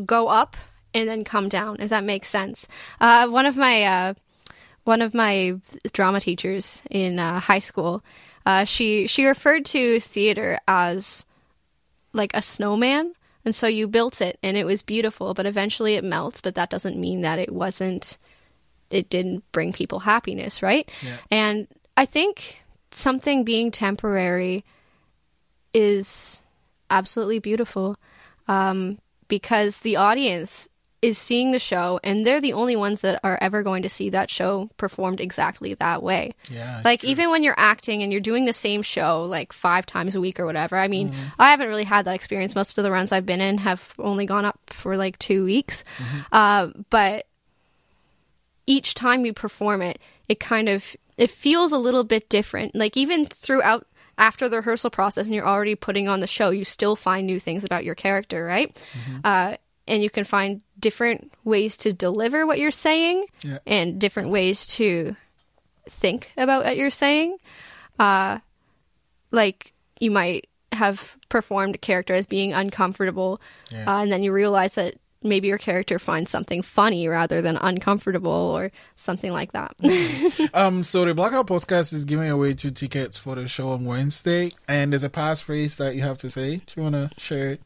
go 0.06 0.28
up 0.28 0.56
and 0.94 1.08
then 1.08 1.24
come 1.24 1.48
down, 1.48 1.78
if 1.80 1.90
that 1.90 2.04
makes 2.04 2.28
sense. 2.28 2.68
Uh, 3.00 3.28
one 3.28 3.46
of 3.46 3.56
my 3.56 3.84
uh, 3.84 4.14
one 4.84 5.02
of 5.02 5.14
my 5.14 5.54
drama 5.92 6.20
teachers 6.20 6.82
in 6.90 7.18
uh, 7.18 7.40
high 7.40 7.58
school, 7.58 8.02
uh, 8.44 8.64
she 8.64 9.06
she 9.06 9.26
referred 9.26 9.64
to 9.66 10.00
theater 10.00 10.58
as 10.66 11.24
like 12.12 12.32
a 12.34 12.42
snowman, 12.42 13.14
and 13.44 13.54
so 13.54 13.66
you 13.66 13.88
built 13.88 14.20
it 14.20 14.38
and 14.42 14.56
it 14.56 14.64
was 14.64 14.82
beautiful, 14.82 15.34
but 15.34 15.46
eventually 15.46 15.94
it 15.94 16.04
melts. 16.04 16.40
But 16.40 16.56
that 16.56 16.70
doesn't 16.70 16.98
mean 16.98 17.22
that 17.22 17.38
it 17.38 17.52
wasn't. 17.52 18.18
It 18.90 19.08
didn't 19.08 19.50
bring 19.52 19.72
people 19.72 20.00
happiness, 20.00 20.62
right? 20.62 20.90
Yeah. 21.02 21.16
And 21.30 21.68
I 21.96 22.04
think 22.04 22.62
something 22.90 23.42
being 23.42 23.70
temporary 23.70 24.64
is 25.72 26.42
absolutely 26.90 27.38
beautiful 27.38 27.96
um, 28.48 28.98
because 29.28 29.80
the 29.80 29.96
audience 29.96 30.68
is 31.02 31.18
seeing 31.18 31.50
the 31.50 31.58
show 31.58 31.98
and 32.04 32.24
they're 32.24 32.40
the 32.40 32.52
only 32.52 32.76
ones 32.76 33.00
that 33.00 33.18
are 33.24 33.36
ever 33.40 33.64
going 33.64 33.82
to 33.82 33.88
see 33.88 34.08
that 34.10 34.30
show 34.30 34.70
performed 34.76 35.20
exactly 35.20 35.74
that 35.74 36.00
way. 36.00 36.32
Yeah, 36.48 36.80
Like 36.84 37.00
true. 37.00 37.08
even 37.10 37.30
when 37.30 37.42
you're 37.42 37.56
acting 37.58 38.02
and 38.04 38.12
you're 38.12 38.20
doing 38.20 38.44
the 38.44 38.52
same 38.52 38.82
show 38.82 39.22
like 39.24 39.52
5 39.52 39.84
times 39.84 40.14
a 40.14 40.20
week 40.20 40.38
or 40.38 40.46
whatever. 40.46 40.76
I 40.76 40.86
mean, 40.86 41.10
Mm-hmm. 41.10 41.22
I 41.40 41.50
haven't 41.50 41.68
really 41.68 41.82
had 41.84 42.04
that 42.04 42.14
experience. 42.14 42.54
Most 42.54 42.78
of 42.78 42.84
the 42.84 42.92
runs 42.92 43.10
I've 43.10 43.26
been 43.26 43.40
in 43.40 43.58
have 43.58 43.92
only 43.98 44.26
gone 44.26 44.44
up 44.44 44.60
for 44.68 44.96
like 44.96 45.18
2 45.18 45.44
weeks. 45.44 45.82
Mm-hmm. 45.98 46.18
Uh, 46.30 46.68
but 46.88 47.26
each 48.66 48.94
time 48.94 49.26
you 49.26 49.32
perform 49.32 49.82
it, 49.82 49.98
it 50.28 50.38
kind 50.40 50.68
of 50.68 50.96
it 51.16 51.30
feels 51.30 51.72
a 51.72 51.78
little 51.78 52.04
bit 52.04 52.28
different. 52.28 52.74
Like 52.74 52.96
even 52.96 53.26
throughout 53.26 53.86
after 54.18 54.48
the 54.48 54.58
rehearsal 54.58 54.90
process 54.90 55.26
and 55.26 55.34
you're 55.34 55.46
already 55.46 55.74
putting 55.74 56.06
on 56.08 56.20
the 56.20 56.26
show, 56.26 56.50
you 56.50 56.64
still 56.64 56.94
find 56.96 57.26
new 57.26 57.40
things 57.40 57.64
about 57.64 57.84
your 57.84 57.94
character, 57.94 58.44
right? 58.44 58.80
Uh, 59.24 59.56
and 59.88 60.02
you 60.02 60.10
can 60.10 60.24
find 60.24 60.60
different 60.78 61.32
ways 61.44 61.76
to 61.78 61.92
deliver 61.92 62.46
what 62.46 62.58
you're 62.58 62.70
saying 62.70 63.26
Yeah. 63.42 63.58
and 63.66 64.00
different 64.00 64.30
ways 64.30 64.66
to 64.78 65.16
think 65.88 66.32
about 66.36 66.64
what 66.64 66.76
you're 66.76 66.90
saying. 66.90 67.36
Uh, 67.98 68.38
like 69.30 69.72
you 70.00 70.10
might 70.10 70.48
have 70.72 71.16
performed 71.28 71.74
a 71.74 71.78
character 71.78 72.14
as 72.14 72.26
being 72.26 72.52
uncomfortable, 72.52 73.40
Yeah. 73.70 73.84
uh, 73.98 74.02
and 74.02 74.10
then 74.12 74.22
you 74.22 74.32
realize 74.32 74.74
that 74.76 74.94
maybe 75.24 75.46
your 75.46 75.58
character 75.58 75.98
finds 76.00 76.30
something 76.32 76.62
funny 76.62 77.06
rather 77.06 77.40
than 77.42 77.56
uncomfortable 77.56 78.30
or 78.32 78.72
something 78.96 79.30
like 79.32 79.52
that. 79.52 79.74
Um, 80.54 80.82
so 80.82 81.04
the 81.04 81.14
Blackout 81.14 81.46
Podcast 81.46 81.92
is 81.92 82.04
giving 82.04 82.28
away 82.28 82.54
two 82.54 82.70
tickets 82.70 83.16
for 83.18 83.34
the 83.36 83.46
show 83.46 83.68
on 83.70 83.84
Wednesday, 83.84 84.50
and 84.66 84.92
there's 84.92 85.04
a 85.04 85.08
passphrase 85.10 85.76
that 85.76 85.94
you 85.94 86.02
have 86.02 86.18
to 86.18 86.30
say. 86.30 86.56
Do 86.56 86.64
you 86.76 86.82
want 86.82 86.94
to 86.94 87.10
share 87.20 87.52
it? 87.52 87.60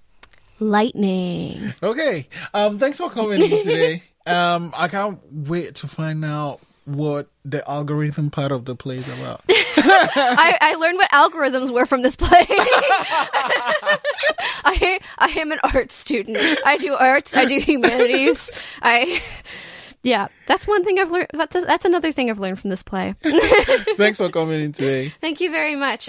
Lightning. 0.58 1.74
Okay. 1.82 2.28
Um, 2.54 2.78
thanks 2.78 2.98
for 2.98 3.10
coming 3.10 3.42
in 3.42 3.50
today. 3.50 4.02
um, 4.26 4.72
I 4.76 4.88
can't 4.88 5.20
wait 5.30 5.76
to 5.76 5.86
find 5.86 6.24
out 6.24 6.60
what 6.84 7.28
the 7.44 7.68
algorithm 7.68 8.30
part 8.30 8.52
of 8.52 8.64
the 8.64 8.74
play 8.74 8.96
is 8.96 9.08
about. 9.18 9.42
I, 9.48 10.56
I 10.60 10.74
learned 10.74 10.98
what 10.98 11.10
algorithms 11.10 11.72
were 11.72 11.86
from 11.86 12.02
this 12.02 12.16
play. 12.16 12.46
I 14.68 14.98
I 15.18 15.28
am 15.38 15.52
an 15.52 15.58
art 15.62 15.90
student. 15.90 16.38
I 16.64 16.76
do 16.78 16.94
arts. 16.94 17.36
I 17.36 17.44
do 17.44 17.58
humanities. 17.58 18.50
I 18.82 19.22
yeah, 20.02 20.28
that's 20.46 20.68
one 20.68 20.84
thing 20.84 20.98
I've 21.00 21.10
learned. 21.10 21.28
That's, 21.32 21.66
that's 21.66 21.84
another 21.84 22.12
thing 22.12 22.30
I've 22.30 22.38
learned 22.38 22.60
from 22.60 22.70
this 22.70 22.84
play. 22.84 23.14
thanks 23.96 24.18
for 24.18 24.28
coming 24.28 24.62
in 24.62 24.70
today. 24.70 25.08
Thank 25.08 25.40
you 25.40 25.50
very 25.50 25.74
much. 25.74 26.08